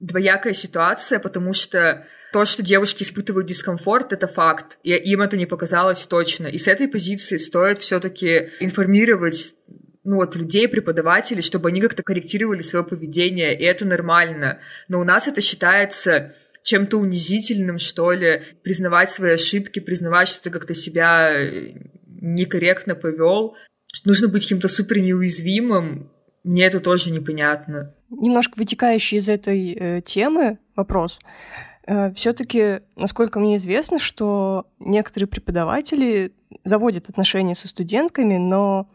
[0.00, 5.46] двоякая ситуация, потому что то, что девушки испытывают дискомфорт, это факт, и им это не
[5.46, 6.48] показалось точно.
[6.48, 9.54] И с этой позиции стоит все-таки информировать
[10.04, 14.58] ну вот людей, преподавателей, чтобы они как-то корректировали свое поведение, и это нормально.
[14.88, 20.50] Но у нас это считается чем-то унизительным, что ли, признавать свои ошибки, признавать, что ты
[20.50, 21.72] как-то себя э,
[22.06, 23.56] некорректно повел.
[24.04, 26.10] Нужно быть каким-то супер неуязвимым.
[26.42, 27.94] Мне это тоже непонятно.
[28.10, 31.18] Немножко вытекающий из этой э, темы вопрос.
[31.86, 36.32] Э, Все-таки, насколько мне известно, что некоторые преподаватели
[36.64, 38.88] заводят отношения со студентками, но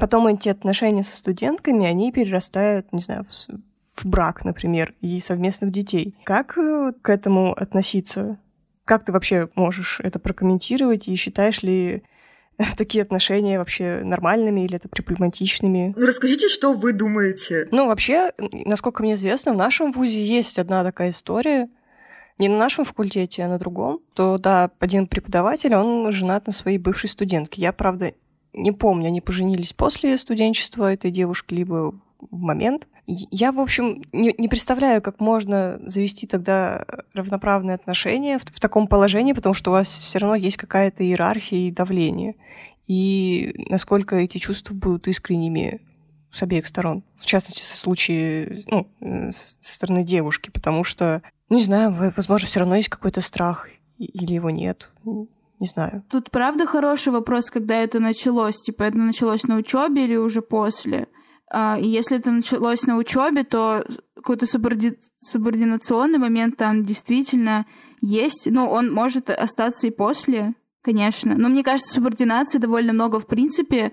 [0.00, 5.70] Потом эти отношения со студентками, они перерастают, не знаю, в, в брак, например, и совместных
[5.70, 6.14] детей.
[6.24, 8.38] Как э, к этому относиться?
[8.84, 11.08] Как ты вообще можешь это прокомментировать?
[11.08, 12.02] И считаешь ли
[12.76, 15.94] такие отношения вообще нормальными или это проблематичными?
[15.96, 17.68] Ну, расскажите, что вы думаете.
[17.70, 21.68] Ну, вообще, насколько мне известно, в нашем ВУЗе есть одна такая история,
[22.38, 26.76] не на нашем факультете, а на другом, то, да, один преподаватель, он женат на своей
[26.76, 27.62] бывшей студентке.
[27.62, 28.12] Я, правда,
[28.56, 31.94] не помню, они поженились после студенчества этой девушки, либо
[32.30, 32.88] в момент.
[33.06, 38.88] Я, в общем, не, не представляю, как можно завести тогда равноправные отношения в, в таком
[38.88, 42.34] положении, потому что у вас все равно есть какая-то иерархия и давление.
[42.86, 45.80] И насколько эти чувства будут искренними
[46.32, 47.04] с обеих сторон.
[47.18, 48.88] В частности, в случае ну,
[49.30, 54.50] со стороны девушки, потому что, не знаю, возможно, все равно есть какой-то страх, или его
[54.50, 54.90] нет.
[55.60, 56.04] Не знаю.
[56.10, 58.56] Тут правда хороший вопрос, когда это началось.
[58.56, 61.08] Типа, это началось на учебе или уже после?
[61.50, 63.84] А, и если это началось на учебе, то
[64.14, 64.98] какой-то суборди...
[65.20, 67.66] субординационный момент там действительно
[68.00, 68.48] есть.
[68.50, 71.34] Ну, он может остаться и после, конечно.
[71.36, 73.92] Но мне кажется, субординации довольно много в принципе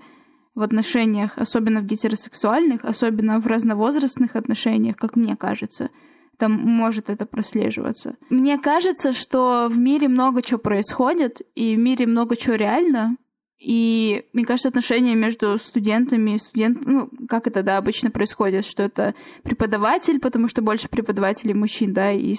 [0.54, 5.90] в отношениях, особенно в гетеросексуальных, особенно в разновозрастных отношениях, как мне кажется.
[6.38, 8.16] Там может это прослеживаться.
[8.30, 13.16] Мне кажется, что в мире много чего происходит, и в мире много чего реально,
[13.58, 18.82] и мне кажется, отношения между студентами и студент, ну, как это, да, обычно происходит, что
[18.82, 22.34] это преподаватель, потому что больше преподавателей мужчин, да, и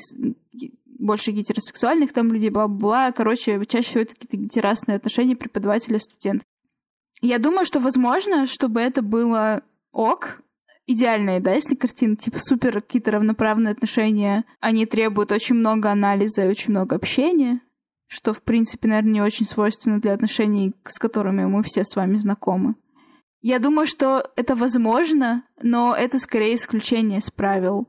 [1.00, 3.12] больше гетеросексуальных там людей, бла-бла.
[3.12, 6.44] Короче, чаще всего это какие-то гетерасные отношения преподавателя-студент.
[7.22, 10.42] Я думаю, что возможно, чтобы это было ок,
[10.88, 16.50] идеальные, да, если картины, типа супер какие-то равноправные отношения, они требуют очень много анализа и
[16.50, 17.62] очень много общения,
[18.08, 22.18] что, в принципе, наверное, не очень свойственно для отношений, с которыми мы все с вами
[22.18, 22.76] знакомы.
[23.42, 27.88] Я думаю, что это возможно, но это скорее исключение из правил.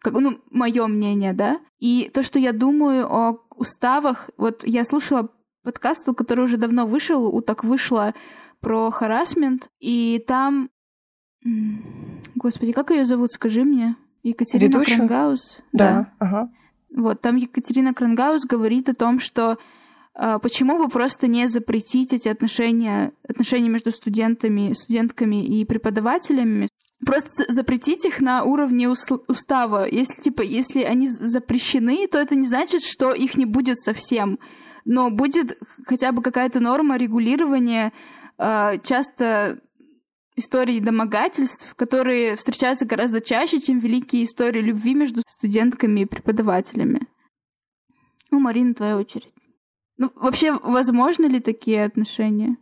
[0.00, 1.60] Как, ну, мое мнение, да.
[1.78, 5.30] И то, что я думаю о уставах, вот я слушала
[5.64, 8.14] подкаст, который уже давно вышел, у так вышло
[8.60, 10.70] про харасмент, и там...
[12.34, 13.96] Господи, как ее зовут, скажи мне?
[14.22, 14.96] Екатерина Ведущую?
[14.96, 15.60] Крангаус?
[15.72, 16.12] Да, да.
[16.18, 16.50] ага.
[16.94, 19.58] Вот, там Екатерина Крангаус говорит о том, что
[20.18, 26.68] э, почему бы просто не запретить эти отношения, отношения между студентами, студентками и преподавателями,
[27.04, 29.86] просто запретить их на уровне устава.
[29.88, 34.38] Если, типа, если они запрещены, то это не значит, что их не будет совсем.
[34.84, 35.52] Но будет
[35.86, 37.92] хотя бы какая-то норма регулирования
[38.38, 39.60] э, часто
[40.38, 47.00] истории домогательств, которые встречаются гораздо чаще, чем великие истории любви между студентками и преподавателями.
[48.30, 49.32] Ну, Марина, твоя очередь.
[49.96, 52.56] Ну, вообще, возможны ли такие отношения?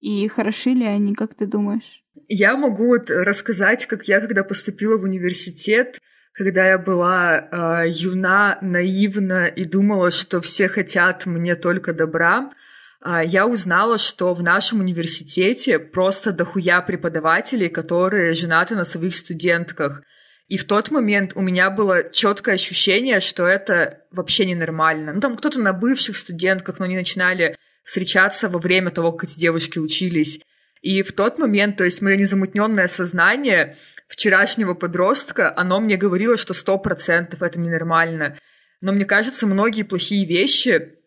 [0.00, 2.04] И хороши ли они, как ты думаешь?
[2.28, 5.98] Я могу вот рассказать, как я, когда поступила в университет,
[6.32, 12.50] когда я была э, юна, наивна и думала, что все хотят мне только добра,
[13.04, 20.02] я узнала, что в нашем университете просто дохуя преподавателей, которые женаты на своих студентках.
[20.48, 25.12] И в тот момент у меня было четкое ощущение, что это вообще ненормально.
[25.12, 29.38] Ну, там кто-то на бывших студентках, но они начинали встречаться во время того, как эти
[29.38, 30.40] девушки учились.
[30.80, 33.76] И в тот момент, то есть мое незамутненное сознание
[34.08, 38.38] вчерашнего подростка, оно мне говорило, что сто процентов это ненормально.
[38.80, 40.97] Но мне кажется, многие плохие вещи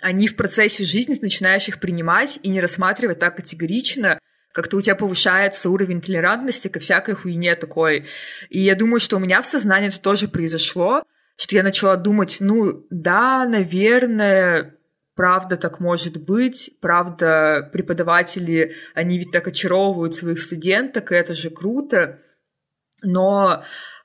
[0.00, 4.18] они в процессе жизни начинаешь их принимать и не рассматривать так категорично,
[4.52, 8.06] как-то у тебя повышается уровень толерантности ко всякой хуйне такой.
[8.50, 11.02] И я думаю, что у меня в сознании это тоже произошло,
[11.36, 14.76] что я начала думать, ну да, наверное,
[15.16, 21.50] правда так может быть, правда преподаватели, они ведь так очаровывают своих студенток, и это же
[21.50, 22.20] круто.
[23.02, 23.64] Но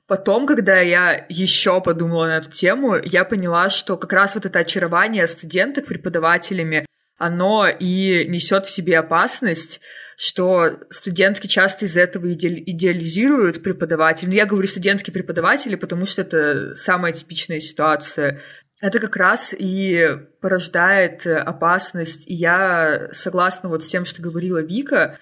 [0.09, 4.57] Потом, когда я еще подумала на эту тему, я поняла, что как раз вот это
[4.57, 6.83] очарование студенток преподавателями,
[7.19, 9.81] оно и несет в себе опасность,
[10.17, 14.31] что студентки часто из этого идеализируют преподавателей.
[14.31, 18.39] Ну, я говорю студентки-преподаватели, потому что это самая типичная ситуация.
[18.81, 20.09] Это как раз и
[20.41, 22.27] порождает опасность.
[22.27, 25.19] И я согласна вот с тем, что говорила Вика,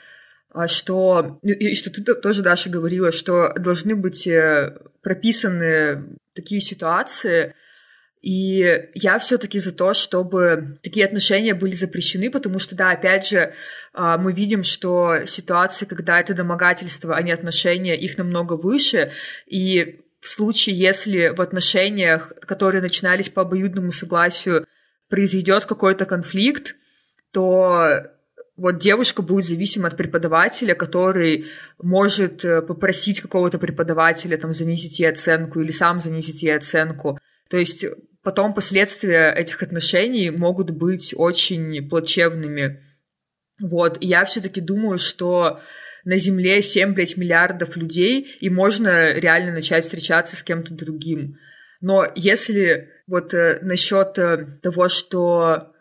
[0.68, 7.54] что, и что ты тоже, Даша, говорила, что должны быть э, прописаны такие ситуации,
[8.22, 13.54] и я все-таки за то, чтобы такие отношения были запрещены, потому что, да, опять же,
[13.94, 19.12] а, мы видим, что ситуации, когда это домогательство, а не отношения, их намного выше,
[19.46, 24.68] и в случае, если в отношениях, которые начинались по обоюдному согласию,
[25.10, 26.76] произойдет какой-то конфликт,
[27.32, 28.02] то
[28.58, 31.46] вот девушка будет зависима от преподавателя, который
[31.78, 37.20] может э, попросить какого-то преподавателя там занизить ей оценку или сам занизить ей оценку.
[37.50, 37.86] То есть
[38.24, 42.84] потом последствия этих отношений могут быть очень плачевными.
[43.62, 45.62] Вот, и я все-таки думаю, что
[46.04, 51.38] на Земле 7, блядь, миллиардов людей, и можно реально начать встречаться с кем-то другим.
[51.80, 55.74] Но если вот э, насчет э, того, что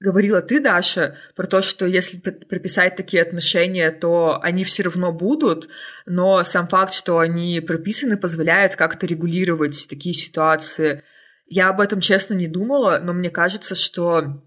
[0.00, 5.68] говорила ты, Даша, про то, что если прописать такие отношения, то они все равно будут,
[6.06, 11.02] но сам факт, что они прописаны, позволяет как-то регулировать такие ситуации.
[11.46, 14.42] Я об этом, честно, не думала, но мне кажется, что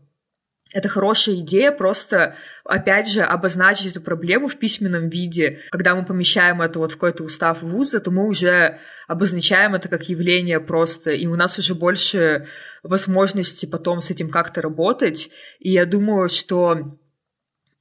[0.73, 5.59] это хорошая идея просто, опять же, обозначить эту проблему в письменном виде.
[5.69, 10.09] Когда мы помещаем это вот в какой-то устав вуза, то мы уже обозначаем это как
[10.09, 12.47] явление просто, и у нас уже больше
[12.81, 15.29] возможности потом с этим как-то работать.
[15.59, 16.97] И я думаю, что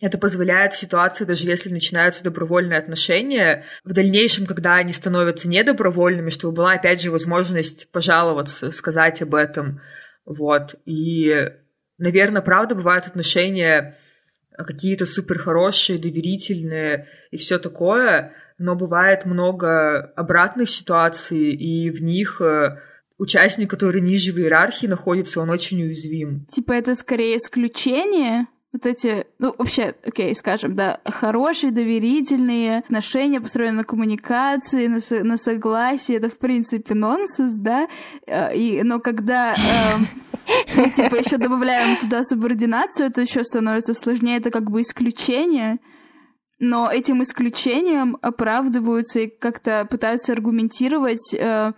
[0.00, 6.28] это позволяет в ситуации, даже если начинаются добровольные отношения, в дальнейшем, когда они становятся недобровольными,
[6.28, 9.80] чтобы была, опять же, возможность пожаловаться, сказать об этом.
[10.26, 10.74] Вот.
[10.84, 11.52] И
[12.02, 13.96] наверное, правда, бывают отношения
[14.50, 22.02] э, какие-то супер хорошие, доверительные и все такое, но бывает много обратных ситуаций, и в
[22.02, 22.78] них э,
[23.18, 26.46] участник, который ниже в иерархии находится, он очень уязвим.
[26.46, 33.78] Типа это скорее исключение, вот эти, ну, вообще, окей, скажем, да, хорошие, доверительные отношения, построенные
[33.78, 37.86] на коммуникации, на, со, на согласии, это, в принципе, нонсенс, да,
[38.26, 40.31] э, и, но когда э,
[40.76, 45.78] мы, типа, еще добавляем туда субординацию, это еще становится сложнее, это как бы исключение,
[46.58, 51.72] но этим исключением оправдываются и как-то пытаются аргументировать э,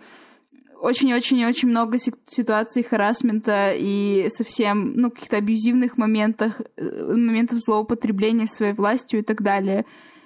[0.79, 1.97] очень-очень-очень много
[2.27, 9.41] ситуаций харасмента и совсем, ну, каких-то абьюзивных моментах, э, моментов злоупотребления своей властью и так
[9.41, 9.85] далее.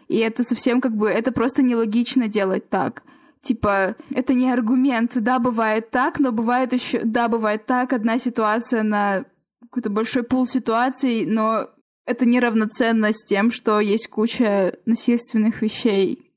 [0.09, 3.03] И это совсем как бы, это просто нелогично делать так.
[3.41, 5.13] Типа, это не аргумент.
[5.15, 9.25] Да, бывает так, но бывает еще, да, бывает так, одна ситуация на
[9.61, 11.69] какой-то большой пул ситуаций, но
[12.05, 16.33] это неравноценно с тем, что есть куча насильственных вещей,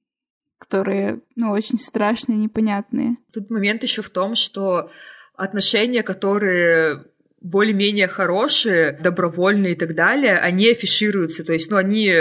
[0.58, 3.16] которые, ну, очень страшные, непонятные.
[3.32, 4.90] Тут момент еще в том, что
[5.34, 7.04] отношения, которые
[7.40, 12.12] более-менее хорошие, добровольные и так далее, они афишируются, то есть, ну, они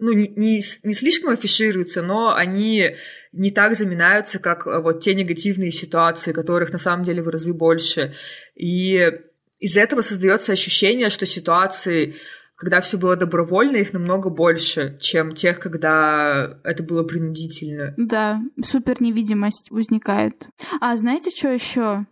[0.00, 2.94] ну, не, не, не слишком афишируются, но они
[3.32, 7.54] не так заминаются, как э, вот те негативные ситуации, которых на самом деле в разы
[7.54, 8.14] больше.
[8.54, 9.12] И
[9.58, 12.14] из этого создается ощущение, что ситуации
[12.58, 17.94] когда все было добровольно, их намного больше, чем тех, когда это было принудительно.
[17.96, 20.44] Да, супер невидимость возникает.
[20.80, 22.04] А знаете, что еще?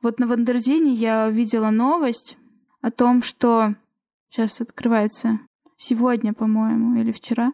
[0.00, 2.38] Вот на Wonderzine я видела новость
[2.80, 3.74] о том, что
[4.30, 5.38] сейчас открывается
[5.76, 7.52] сегодня, по-моему, или вчера,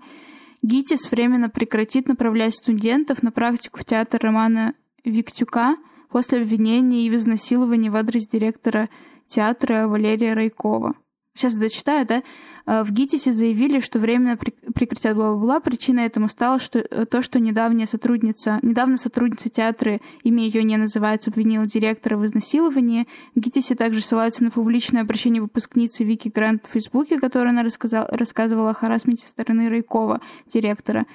[0.62, 5.76] ГИТИС временно прекратит направлять студентов на практику в театр Романа Виктюка
[6.10, 8.90] после обвинения в изнасиловании в адрес директора
[9.26, 10.94] театра Валерия Райкова.
[11.34, 12.22] Сейчас дочитаю, да,
[12.66, 15.60] в ГИТИСе заявили, что временно прекратят бла-бла-бла.
[15.60, 20.76] Причиной этому стало что, э, то, что недавняя сотрудница, недавно сотрудница театра, имя ее не
[20.76, 23.06] называется, обвинила директора в изнасиловании.
[23.34, 28.08] В ГИТИСе также ссылаются на публичное обращение выпускницы Вики Грант в Фейсбуке, которая она рассказала,
[28.10, 31.06] рассказывала о харасменте стороны Райкова, директора.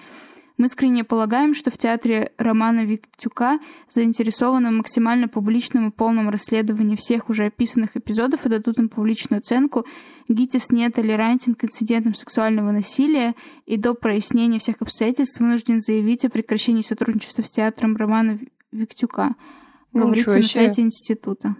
[0.57, 6.95] Мы искренне полагаем, что в театре Романа Виктюка заинтересованы в максимально публичном и полном расследовании
[6.95, 9.85] всех уже описанных эпизодов и дадут им публичную оценку.
[10.29, 13.35] ГИТИС не толерантен к инцидентам сексуального насилия
[13.65, 18.39] и до прояснения всех обстоятельств вынужден заявить о прекращении сотрудничества с театром Романа
[18.71, 19.35] Виктюка.
[19.91, 21.55] Говорится на сайте института.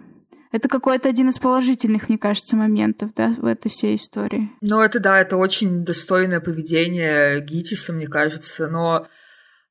[0.56, 4.48] Это какой-то один из положительных, мне кажется, моментов, да, в этой всей истории.
[4.62, 8.66] Ну, это да, это очень достойное поведение Гитиса, мне кажется.
[8.66, 9.06] Но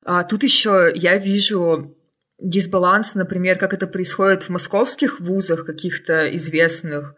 [0.06, 1.98] а, тут еще я вижу
[2.40, 7.16] дисбаланс, например, как это происходит в московских вузах каких-то известных,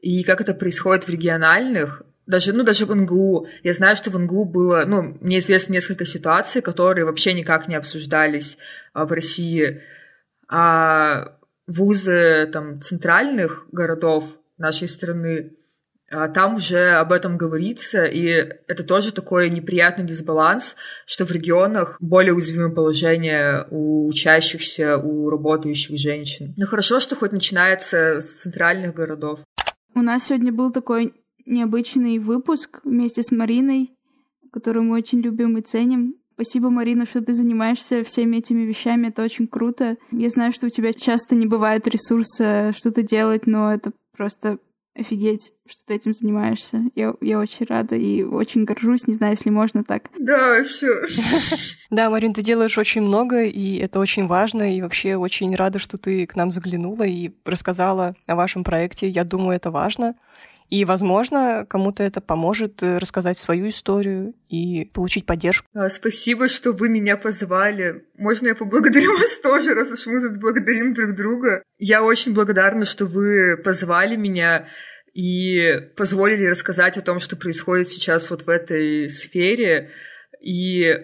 [0.00, 3.48] и как это происходит в региональных, даже, ну, даже в НГУ.
[3.62, 7.74] Я знаю, что в НГУ было, ну, мне известно несколько ситуаций, которые вообще никак не
[7.74, 8.58] обсуждались
[8.92, 9.80] а, в России.
[10.46, 11.37] А
[11.68, 14.24] вузы там, центральных городов
[14.56, 15.52] нашей страны,
[16.10, 18.28] а там уже об этом говорится, и
[18.66, 25.98] это тоже такой неприятный дисбаланс, что в регионах более уязвимое положение у учащихся, у работающих
[25.98, 26.54] женщин.
[26.56, 29.40] Но хорошо, что хоть начинается с центральных городов.
[29.94, 31.12] У нас сегодня был такой
[31.44, 33.92] необычный выпуск вместе с Мариной,
[34.50, 36.17] которую мы очень любим и ценим.
[36.40, 39.08] Спасибо, Марина, что ты занимаешься всеми этими вещами.
[39.08, 39.96] Это очень круто.
[40.12, 44.58] Я знаю, что у тебя часто не бывает ресурса что-то делать, но это просто
[44.94, 46.84] офигеть, что ты этим занимаешься.
[46.94, 50.10] Я, я очень рада и очень горжусь, не знаю, если можно так.
[50.16, 50.94] Да, все.
[51.90, 55.98] Да, Марин, ты делаешь очень много, и это очень важно, и вообще очень рада, что
[55.98, 59.08] ты к нам заглянула и рассказала о вашем проекте.
[59.08, 60.14] Я думаю, это важно.
[60.70, 65.66] И, возможно, кому-то это поможет э, рассказать свою историю и получить поддержку.
[65.74, 68.04] А, спасибо, что вы меня позвали.
[68.18, 71.62] Можно я поблагодарю вас тоже, раз уж мы тут благодарим друг друга.
[71.78, 74.66] Я очень благодарна, что вы позвали меня.
[75.14, 79.90] и позволили рассказать о том, что происходит сейчас вот в этой сфере.
[80.40, 80.94] И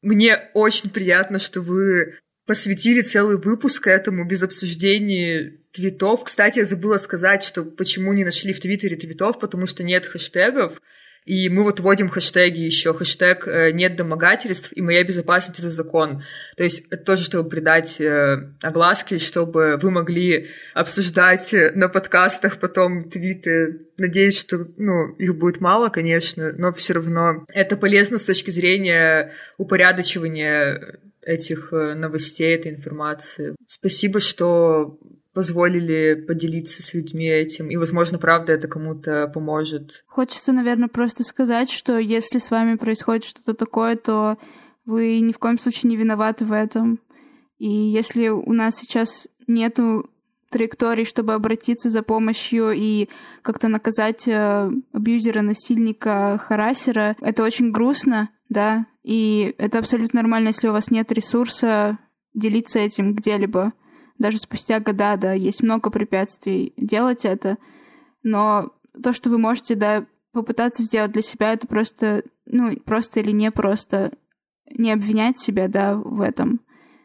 [0.00, 2.14] мне очень приятно, что вы
[2.46, 6.24] посвятили целый выпуск этому без обсуждения твитов.
[6.24, 10.80] Кстати, я забыла сказать, что почему не нашли в Твиттере твитов, потому что нет хэштегов.
[11.24, 16.24] И мы вот вводим хэштеги еще, хэштег э, «нет домогательств» и «моя безопасность– это закон».
[16.56, 22.58] То есть это тоже, чтобы придать э, огласки, чтобы вы могли обсуждать э, на подкастах
[22.58, 23.86] потом твиты.
[23.98, 29.32] Надеюсь, что ну, их будет мало, конечно, но все равно это полезно с точки зрения
[29.58, 33.54] упорядочивания этих новостей, этой информации.
[33.64, 34.98] Спасибо, что
[35.34, 40.04] позволили поделиться с людьми этим, и, возможно, правда, это кому-то поможет.
[40.06, 44.36] Хочется, наверное, просто сказать, что если с вами происходит что-то такое, то
[44.84, 47.00] вы ни в коем случае не виноваты в этом.
[47.58, 50.10] И если у нас сейчас нету
[50.50, 53.08] траектории, чтобы обратиться за помощью и
[53.40, 60.68] как-то наказать э, абьюзера, насильника, харасера, это очень грустно, да, и это абсолютно нормально, если
[60.68, 61.98] у вас нет ресурса
[62.34, 63.72] делиться этим где-либо
[64.22, 67.58] даже спустя года, да, есть много препятствий делать это,
[68.22, 73.32] но то, что вы можете, да, попытаться сделать для себя, это просто, ну, просто или
[73.32, 74.12] не просто
[74.70, 76.60] не обвинять себя, да, в этом.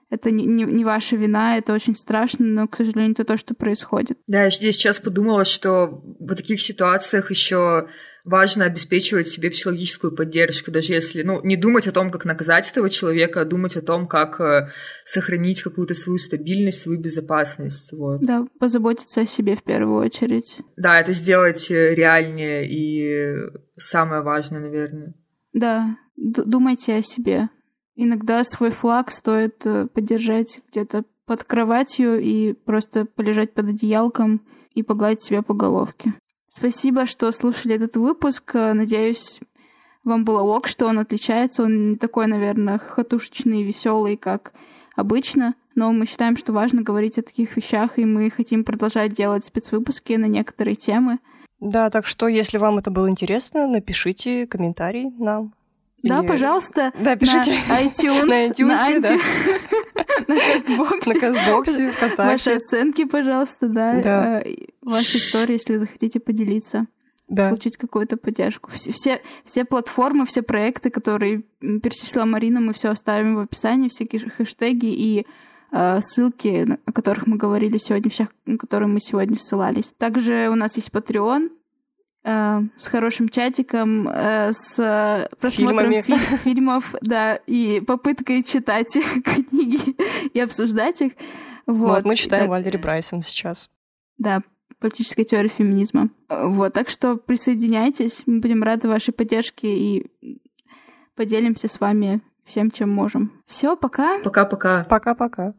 [0.10, 3.53] Это не, не, не ваша вина, это очень страшно, но, к сожалению, это то, что
[3.53, 4.18] происходит.
[4.28, 7.88] Да, я здесь сейчас подумала, что в таких ситуациях еще
[8.28, 12.89] важно обеспечивать себе психологическую поддержку, даже если, ну, не думать о том, как наказать этого
[12.89, 14.70] человека, а думать о том, как э,
[15.03, 17.93] сохранить какую-то свою стабильность, свою безопасность.
[17.93, 18.22] Вот.
[18.22, 20.58] Да, позаботиться о себе в первую очередь.
[20.76, 25.14] Да, это сделать э, реальнее и самое важное, наверное.
[25.53, 27.49] Да, думайте о себе.
[28.00, 34.41] Иногда свой флаг стоит э, поддержать где-то под кроватью и просто полежать под одеялком
[34.76, 36.14] и погладить себя по головке.
[36.48, 38.54] Спасибо, что слушали этот выпуск.
[38.54, 39.39] Надеюсь,
[40.04, 41.64] вам было ок, что он отличается.
[41.64, 44.54] Он не такой, наверное, хатушечный и веселый, как
[44.95, 45.56] обычно.
[45.76, 50.14] Но мы считаем, что важно говорить о таких вещах, и мы хотим продолжать делать спецвыпуски
[50.14, 51.20] на некоторые темы.
[51.60, 55.54] Да, так что, если вам это было интересно, напишите комментарий нам.
[56.04, 56.28] Да, Или...
[56.28, 56.93] пожалуйста.
[57.00, 57.58] Да, пишите.
[57.68, 58.26] На iTunes.
[58.26, 59.18] На iTunes, на да.
[60.28, 61.14] На Казбоксе.
[61.14, 62.24] На Казбоксе, ВКонтакте.
[62.24, 64.02] Ваши оценки, пожалуйста, да.
[64.02, 64.41] Да.
[64.41, 66.88] Э, ваши истории, если вы захотите поделиться.
[67.28, 67.50] Да.
[67.50, 68.72] Получить какую-то поддержку.
[68.72, 74.22] Все, все, все платформы, все проекты, которые перечислила Марина, мы все оставим в описании, всякие
[74.30, 75.26] хэштеги и
[75.72, 79.91] э, ссылки, о которых мы говорили сегодня, всех, на которые мы сегодня ссылались.
[79.98, 81.50] Также у нас есть Patreon,
[82.30, 89.95] Э, с хорошим чатиком, э, с просмотром фи фильмов, да, и попыткой читать книги
[90.34, 91.13] и обсуждать их.
[91.65, 92.49] Вот, вот мы читаем так...
[92.49, 93.69] Валери Брайсон сейчас.
[94.17, 94.41] Да,
[94.80, 96.09] политическая теория феминизма.
[96.28, 100.11] Вот, так что присоединяйтесь, мы будем рады вашей поддержке и
[101.15, 103.41] поделимся с вами всем, чем можем.
[103.45, 104.19] Все, пока.
[104.19, 104.84] Пока-пока.
[104.84, 105.53] Пока-пока.